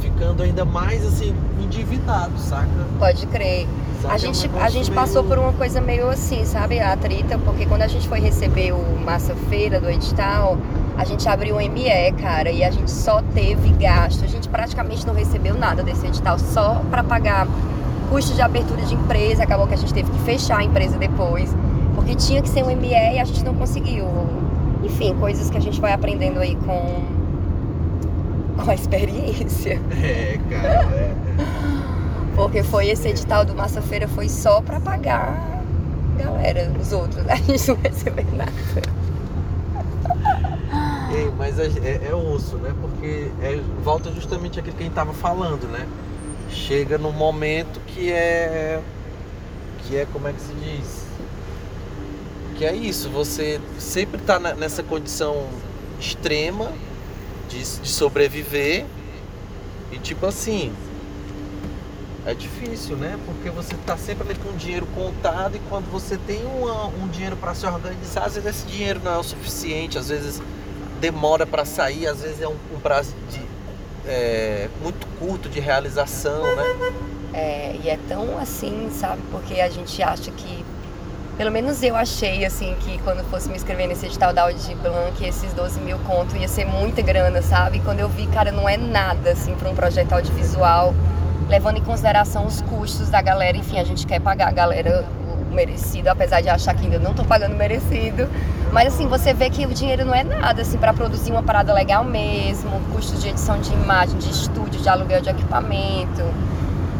ficando 0.00 0.42
ainda 0.42 0.64
mais 0.64 1.04
assim, 1.06 1.34
endividado, 1.60 2.38
saca? 2.38 2.68
Pode 2.98 3.26
crer. 3.26 3.66
A 4.08 4.14
É 4.14 4.18
gente, 4.18 4.44
a 4.46 4.48
negócio 4.48 4.70
gente 4.70 4.90
meio- 4.90 5.00
passou 5.02 5.24
por 5.24 5.38
uma 5.38 5.52
coisa 5.52 5.80
meio 5.80 6.08
assim, 6.08 6.44
sabe? 6.44 6.78
A 6.78 6.96
trita, 6.96 7.36
porque 7.38 7.66
quando 7.66 7.82
a 7.82 7.88
gente 7.88 8.08
foi 8.08 8.20
receber 8.20 8.72
o 8.72 8.96
Massa 9.04 9.34
Feira 9.48 9.80
do 9.80 9.90
edital, 9.90 10.56
a 10.96 11.04
gente 11.04 11.28
abriu 11.28 11.56
o 11.56 11.60
ME, 11.60 12.12
cara, 12.20 12.48
e 12.50 12.62
a 12.62 12.70
gente 12.70 12.90
só 12.92 13.20
teve 13.34 13.70
gasto. 13.70 14.22
A 14.24 14.28
gente 14.28 14.48
praticamente 14.48 15.04
não 15.04 15.14
recebeu 15.14 15.56
nada 15.56 15.82
desse 15.82 16.06
edital, 16.06 16.38
só 16.38 16.80
para 16.90 17.02
pagar 17.02 17.48
custo 18.08 18.34
de 18.34 18.40
abertura 18.40 18.82
de 18.82 18.94
empresa. 18.94 19.42
Acabou 19.42 19.66
que 19.66 19.74
a 19.74 19.78
gente 19.78 19.92
teve 19.92 20.08
que 20.12 20.18
fechar 20.20 20.58
a 20.58 20.64
empresa 20.64 20.96
depois, 20.96 21.52
porque 21.98 22.14
tinha 22.14 22.40
que 22.40 22.48
ser 22.48 22.62
um 22.62 22.76
ME 22.76 22.90
e 22.90 23.18
a 23.18 23.24
gente 23.24 23.44
não 23.44 23.54
conseguiu. 23.54 24.06
Enfim, 24.84 25.16
coisas 25.18 25.50
que 25.50 25.56
a 25.56 25.60
gente 25.60 25.80
vai 25.80 25.92
aprendendo 25.92 26.38
aí 26.38 26.54
com, 26.54 27.02
com 28.62 28.70
a 28.70 28.74
experiência. 28.74 29.80
É, 30.00 30.38
cara. 30.48 30.94
é. 30.94 31.14
Porque 32.36 32.62
foi 32.62 32.86
esse 32.86 33.08
edital 33.08 33.44
do 33.44 33.52
Massa 33.52 33.82
Feira 33.82 34.06
foi 34.06 34.28
só 34.28 34.60
pra 34.60 34.78
pagar 34.78 35.58
galera, 36.16 36.70
os 36.80 36.92
outros. 36.92 37.26
A 37.28 37.34
gente 37.34 37.68
não 37.68 37.76
recebeu 37.76 38.26
nada. 38.36 38.52
Ei, 41.12 41.32
mas 41.36 41.58
é, 41.58 41.66
é, 41.82 42.08
é 42.10 42.14
osso, 42.14 42.56
né? 42.58 42.72
Porque 42.80 43.28
é, 43.42 43.60
volta 43.82 44.12
justamente 44.12 44.60
aquilo 44.60 44.76
que 44.76 44.82
a 44.84 44.86
gente 44.86 44.94
tava 44.94 45.12
falando, 45.12 45.66
né? 45.66 45.84
Chega 46.48 46.96
num 46.96 47.12
momento 47.12 47.80
que 47.88 48.12
é. 48.12 48.80
Que 49.80 49.96
é 49.96 50.06
como 50.12 50.28
é 50.28 50.32
que 50.32 50.40
se 50.40 50.52
diz? 50.54 51.07
Que 52.58 52.64
é 52.64 52.74
isso, 52.74 53.08
você 53.08 53.60
sempre 53.78 54.20
tá 54.20 54.38
na- 54.38 54.52
nessa 54.54 54.82
condição 54.82 55.46
extrema 56.00 56.72
de, 57.48 57.58
de 57.62 57.88
sobreviver 57.88 58.84
e 59.92 59.98
tipo 59.98 60.26
assim. 60.26 60.72
É 62.26 62.34
difícil, 62.34 62.94
né? 62.96 63.18
Porque 63.24 63.48
você 63.48 63.74
tá 63.86 63.96
sempre 63.96 64.28
ali 64.28 64.38
com 64.38 64.54
dinheiro 64.56 64.86
contado 64.94 65.56
e 65.56 65.60
quando 65.70 65.90
você 65.90 66.18
tem 66.18 66.40
um 66.44 67.08
dinheiro 67.08 67.36
para 67.36 67.54
se 67.54 67.64
organizar, 67.64 68.24
às 68.26 68.34
vezes 68.34 68.50
esse 68.50 68.66
dinheiro 68.66 69.00
não 69.02 69.14
é 69.14 69.18
o 69.18 69.22
suficiente, 69.22 69.96
às 69.96 70.08
vezes 70.10 70.42
demora 71.00 71.46
para 71.46 71.64
sair, 71.64 72.06
às 72.06 72.20
vezes 72.20 72.42
é 72.42 72.48
um, 72.48 72.56
um 72.74 72.80
prazo 72.80 73.14
de, 73.30 73.40
é, 74.06 74.68
muito 74.82 75.06
curto 75.18 75.48
de 75.48 75.58
realização, 75.58 76.42
né? 76.54 76.92
É, 77.32 77.76
e 77.82 77.88
é 77.88 77.98
tão 78.08 78.36
assim, 78.36 78.90
sabe? 78.92 79.22
Porque 79.30 79.60
a 79.60 79.70
gente 79.70 80.02
acha 80.02 80.30
que. 80.32 80.64
Pelo 81.38 81.52
menos 81.52 81.80
eu 81.84 81.94
achei, 81.94 82.44
assim, 82.44 82.74
que 82.80 82.98
quando 82.98 83.22
fosse 83.30 83.48
me 83.48 83.54
inscrever 83.54 83.86
nesse 83.86 84.06
edital 84.06 84.32
da 84.32 84.42
Audi 84.42 84.74
Blanc, 84.74 85.24
esses 85.24 85.52
12 85.52 85.80
mil 85.80 85.96
conto 86.00 86.36
ia 86.36 86.48
ser 86.48 86.64
muita 86.64 87.00
grana, 87.00 87.40
sabe? 87.42 87.78
E 87.78 87.80
quando 87.80 88.00
eu 88.00 88.08
vi, 88.08 88.26
cara, 88.26 88.50
não 88.50 88.68
é 88.68 88.76
nada, 88.76 89.30
assim, 89.30 89.54
para 89.54 89.68
um 89.68 89.74
projeto 89.74 90.12
audiovisual, 90.14 90.92
levando 91.48 91.76
em 91.76 91.84
consideração 91.84 92.44
os 92.44 92.60
custos 92.62 93.08
da 93.08 93.22
galera. 93.22 93.56
Enfim, 93.56 93.78
a 93.78 93.84
gente 93.84 94.04
quer 94.04 94.20
pagar 94.20 94.48
a 94.48 94.50
galera 94.50 95.06
o 95.30 95.54
merecido, 95.54 96.08
apesar 96.08 96.40
de 96.40 96.48
achar 96.48 96.74
que 96.74 96.86
ainda 96.86 96.98
não 96.98 97.14
tô 97.14 97.24
pagando 97.24 97.54
merecido. 97.54 98.28
Mas 98.72 98.88
assim, 98.88 99.06
você 99.06 99.32
vê 99.32 99.48
que 99.48 99.64
o 99.64 99.72
dinheiro 99.72 100.04
não 100.04 100.16
é 100.16 100.24
nada, 100.24 100.62
assim, 100.62 100.76
para 100.76 100.92
produzir 100.92 101.30
uma 101.30 101.44
parada 101.44 101.72
legal 101.72 102.02
mesmo, 102.02 102.80
custos 102.92 103.22
de 103.22 103.28
edição 103.28 103.60
de 103.60 103.72
imagem, 103.72 104.18
de 104.18 104.28
estúdio, 104.28 104.80
de 104.80 104.88
aluguel 104.88 105.20
de 105.20 105.30
equipamento, 105.30 106.24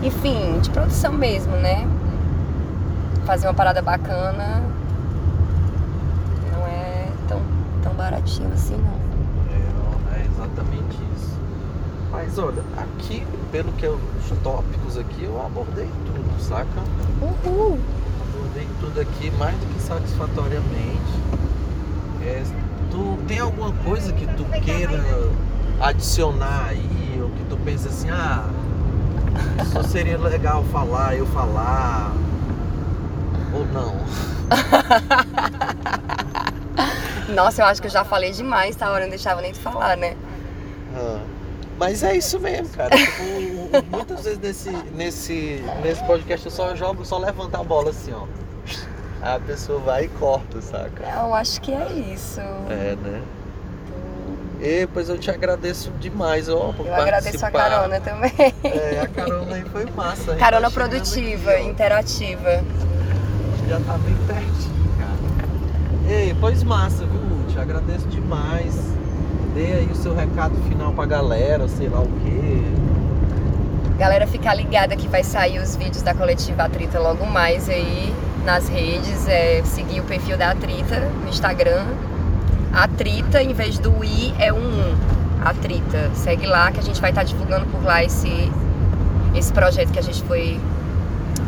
enfim, 0.01 0.61
de 0.61 0.71
produção 0.71 1.13
mesmo, 1.13 1.57
né? 1.57 1.85
Fazer 3.29 3.47
uma 3.47 3.53
parada 3.53 3.83
bacana 3.83 4.63
não 6.51 6.67
é 6.67 7.09
tão, 7.29 7.43
tão 7.83 7.93
baratinho 7.93 8.51
assim, 8.55 8.75
não. 8.75 10.15
É, 10.15 10.19
é 10.19 10.25
exatamente 10.25 10.97
isso. 11.15 11.39
Mas 12.11 12.39
olha, 12.39 12.63
aqui, 12.79 13.27
pelo 13.53 13.71
que 13.73 13.85
eu, 13.85 14.01
os 14.19 14.39
tópicos 14.39 14.97
aqui, 14.97 15.25
eu 15.25 15.45
abordei 15.45 15.91
tudo, 16.07 16.43
saca? 16.43 16.65
Uhul. 17.21 17.79
Abordei 18.33 18.67
tudo 18.81 18.99
aqui 18.99 19.31
mais 19.33 19.55
do 19.59 19.75
que 19.75 19.83
satisfatoriamente. 19.83 21.13
É, 22.23 22.43
tu 22.91 23.19
tem 23.29 23.41
alguma 23.41 23.73
coisa 23.85 24.11
que 24.15 24.27
tu 24.27 24.45
queira 24.63 25.05
adicionar 25.83 26.69
aí, 26.71 27.21
ou 27.21 27.29
que 27.29 27.45
tu 27.45 27.59
pensa 27.59 27.91
assim, 27.91 28.09
ah, 28.09 28.49
isso 29.61 29.87
seria 29.87 30.17
legal 30.17 30.65
falar, 30.73 31.15
eu 31.15 31.27
falar, 31.27 32.11
ou 33.59 33.67
não? 33.67 33.95
Nossa, 37.35 37.63
eu 37.63 37.67
acho 37.67 37.81
que 37.81 37.87
eu 37.87 37.93
já 37.93 38.05
falei 38.05 38.33
demais, 38.33 38.75
tá? 38.77 38.91
hora 38.91 39.03
não 39.05 39.11
deixava 39.11 39.41
nem 39.41 39.53
de 39.53 39.61
falar, 39.61 39.97
né? 39.97 40.17
Ah, 40.97 41.21
Mas 41.79 42.03
é 42.03 42.17
isso 42.17 42.41
mesmo, 42.41 42.69
cara. 42.75 42.97
Tipo, 42.97 43.23
muitas 43.91 44.25
vezes 44.25 44.39
nesse, 44.39 44.71
nesse, 44.95 45.65
nesse 45.83 46.03
podcast 46.05 46.47
eu 46.47 46.53
só 46.53 46.75
jogo, 46.75 47.05
só 47.05 47.19
levanto 47.19 47.55
a 47.57 47.63
bola 47.63 47.91
assim, 47.91 48.13
ó. 48.13 48.25
A 49.21 49.39
pessoa 49.41 49.81
vai 49.81 50.05
e 50.05 50.09
corta, 50.09 50.61
saca? 50.63 51.05
Eu 51.05 51.35
acho 51.35 51.61
que 51.61 51.73
é 51.73 51.93
isso. 51.93 52.41
É, 52.41 52.97
né? 53.03 53.23
E 54.61 54.89
pois 54.93 55.09
eu 55.09 55.19
te 55.19 55.31
agradeço 55.31 55.91
demais, 56.01 56.49
ó, 56.49 56.73
por 56.73 56.87
Eu 56.87 56.95
agradeço 56.95 57.45
a 57.45 57.51
participar. 57.51 57.71
carona 57.71 58.01
também. 58.01 58.33
É, 58.65 59.01
a 59.01 59.07
carona 59.09 59.55
aí 59.57 59.65
foi 59.65 59.87
massa. 59.91 60.35
Carona 60.37 60.69
Tá 60.69 60.75
produtiva, 60.75 61.51
aqui, 61.53 61.63
interativa. 61.67 62.65
Já 63.69 63.79
tá 63.81 63.99
bem 63.99 64.17
pertinho, 64.27 64.89
cara. 64.99 66.09
Ei, 66.09 66.35
pois 66.41 66.63
massa, 66.63 67.05
viu? 67.05 67.21
Te 67.51 67.59
agradeço 67.59 68.09
demais. 68.09 68.75
Dê 69.55 69.73
aí 69.73 69.89
o 69.93 69.95
seu 69.95 70.15
recado 70.15 70.55
final 70.71 70.91
pra 70.95 71.05
galera, 71.05 71.69
sei 71.69 71.87
lá 71.91 72.01
o 72.01 72.09
quê. 72.25 72.63
Galera, 73.99 74.27
ficar 74.27 74.55
ligada 74.55 74.97
que 74.97 75.07
vai 75.07 75.23
sair 75.23 75.59
os 75.59 75.77
vídeos 75.77 76.01
da 76.01 76.15
coletiva 76.15 76.63
Atrita 76.63 76.99
logo 76.99 77.27
mais 77.27 77.69
aí 77.69 78.15
nas 78.43 78.69
redes. 78.69 79.29
É, 79.29 79.63
seguir 79.65 80.01
o 80.01 80.05
perfil 80.05 80.39
da 80.39 80.53
Atrita 80.53 81.01
no 81.23 81.29
Instagram. 81.29 81.85
Atrita, 82.73 83.43
em 83.43 83.53
vez 83.53 83.79
do 83.79 84.03
I, 84.03 84.33
é 84.39 84.51
um 84.51 84.57
1. 84.57 85.45
Atrita. 85.45 86.11
Segue 86.15 86.47
lá 86.47 86.73
que 86.73 86.81
a 86.81 86.83
gente 86.83 87.03
vai 87.03 87.11
estar 87.11 87.23
divulgando 87.23 87.67
por 87.67 87.85
lá 87.85 88.03
esse, 88.03 88.51
esse 89.35 89.53
projeto 89.53 89.93
que 89.93 89.99
a 89.99 90.03
gente 90.03 90.23
foi 90.23 90.59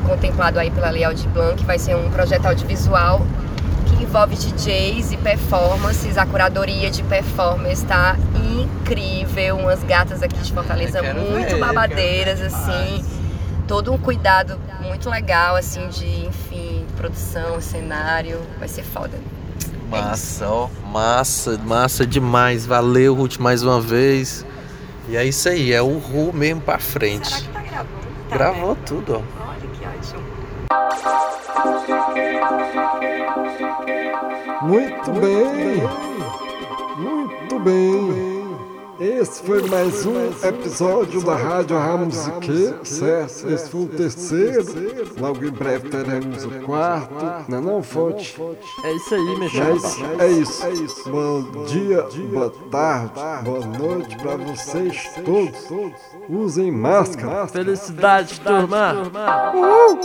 contemplado 0.07 0.59
aí 0.59 0.71
pela 0.71 0.91
Lei 0.91 1.05
Aldir 1.05 1.29
Blanc, 1.31 1.57
que 1.57 1.65
vai 1.65 1.79
ser 1.79 1.95
um 1.97 2.11
projeto 2.11 2.47
audiovisual 2.47 3.21
que 3.87 4.03
envolve 4.03 4.37
DJs 4.37 5.13
e 5.13 5.17
performances. 5.17 6.17
A 6.17 6.27
curadoria 6.27 6.91
de 6.91 7.03
performance 7.03 7.85
tá 7.85 8.17
incrível. 8.35 9.57
Umas 9.57 9.83
gatas 9.83 10.23
aqui 10.23 10.39
de 10.39 10.53
Fortaleza 10.53 11.03
muito 11.03 11.51
ver, 11.51 11.59
babadeiras, 11.59 12.41
quero 12.41 12.51
ver 12.51 12.57
assim. 12.57 13.05
Todo 13.67 13.93
um 13.93 13.99
cuidado 13.99 14.59
muito 14.83 15.09
legal, 15.09 15.55
assim, 15.55 15.87
de, 15.89 16.27
enfim, 16.27 16.85
produção, 16.97 17.61
cenário. 17.61 18.41
Vai 18.59 18.67
ser 18.69 18.83
foda. 18.83 19.17
Massa, 19.89 20.49
ó. 20.49 20.69
Massa, 20.93 21.59
massa 21.59 22.07
demais. 22.07 22.67
Valeu, 22.67 23.15
Ruth, 23.15 23.39
mais 23.39 23.63
uma 23.63 23.81
vez. 23.81 24.45
E 25.09 25.17
é 25.17 25.25
isso 25.25 25.49
aí, 25.49 25.73
é 25.73 25.83
o 25.83 25.99
Ru 25.99 26.33
mesmo 26.33 26.61
pra 26.61 26.79
frente. 26.79 27.49
tá 27.49 27.61
gravando? 27.61 27.89
Gravou 28.31 28.77
tudo, 28.77 29.17
ó. 29.17 29.40
Muito 34.63 35.13
bem! 35.13 35.83
Muito 36.97 37.59
bem! 37.61 38.30
Esse 39.01 39.43
foi 39.43 39.67
mais 39.67 40.05
um 40.05 40.27
episódio 40.47 41.25
da 41.25 41.35
Rádio 41.35 41.79
Ramusique, 41.79 42.75
certo? 42.85 43.49
Esse 43.51 43.71
foi 43.71 43.81
o 43.81 43.89
terceiro. 43.89 44.67
Logo 45.19 45.43
em 45.43 45.51
breve 45.51 45.89
teremos 45.89 46.45
o 46.45 46.51
quarto. 46.67 47.15
Não 47.49 47.59
é 47.59 47.61
não, 47.63 47.83
Fonte? 47.83 48.37
É 48.85 48.93
isso 48.93 49.15
aí, 49.15 49.39
meu 49.39 49.39
Mas 49.39 49.95
chapa. 49.95 50.23
é 50.23 50.29
isso. 50.29 51.11
Bom 51.11 51.65
dia, 51.65 52.07
boa 52.31 52.53
tarde, 52.71 53.45
boa 53.45 53.65
noite 53.65 54.17
pra 54.17 54.37
vocês 54.37 55.03
todos. 55.25 55.95
Usem 56.29 56.71
máscara. 56.71 57.47
Felicidade, 57.47 58.39
turma. 58.41 58.93
Uhul. 59.55 59.99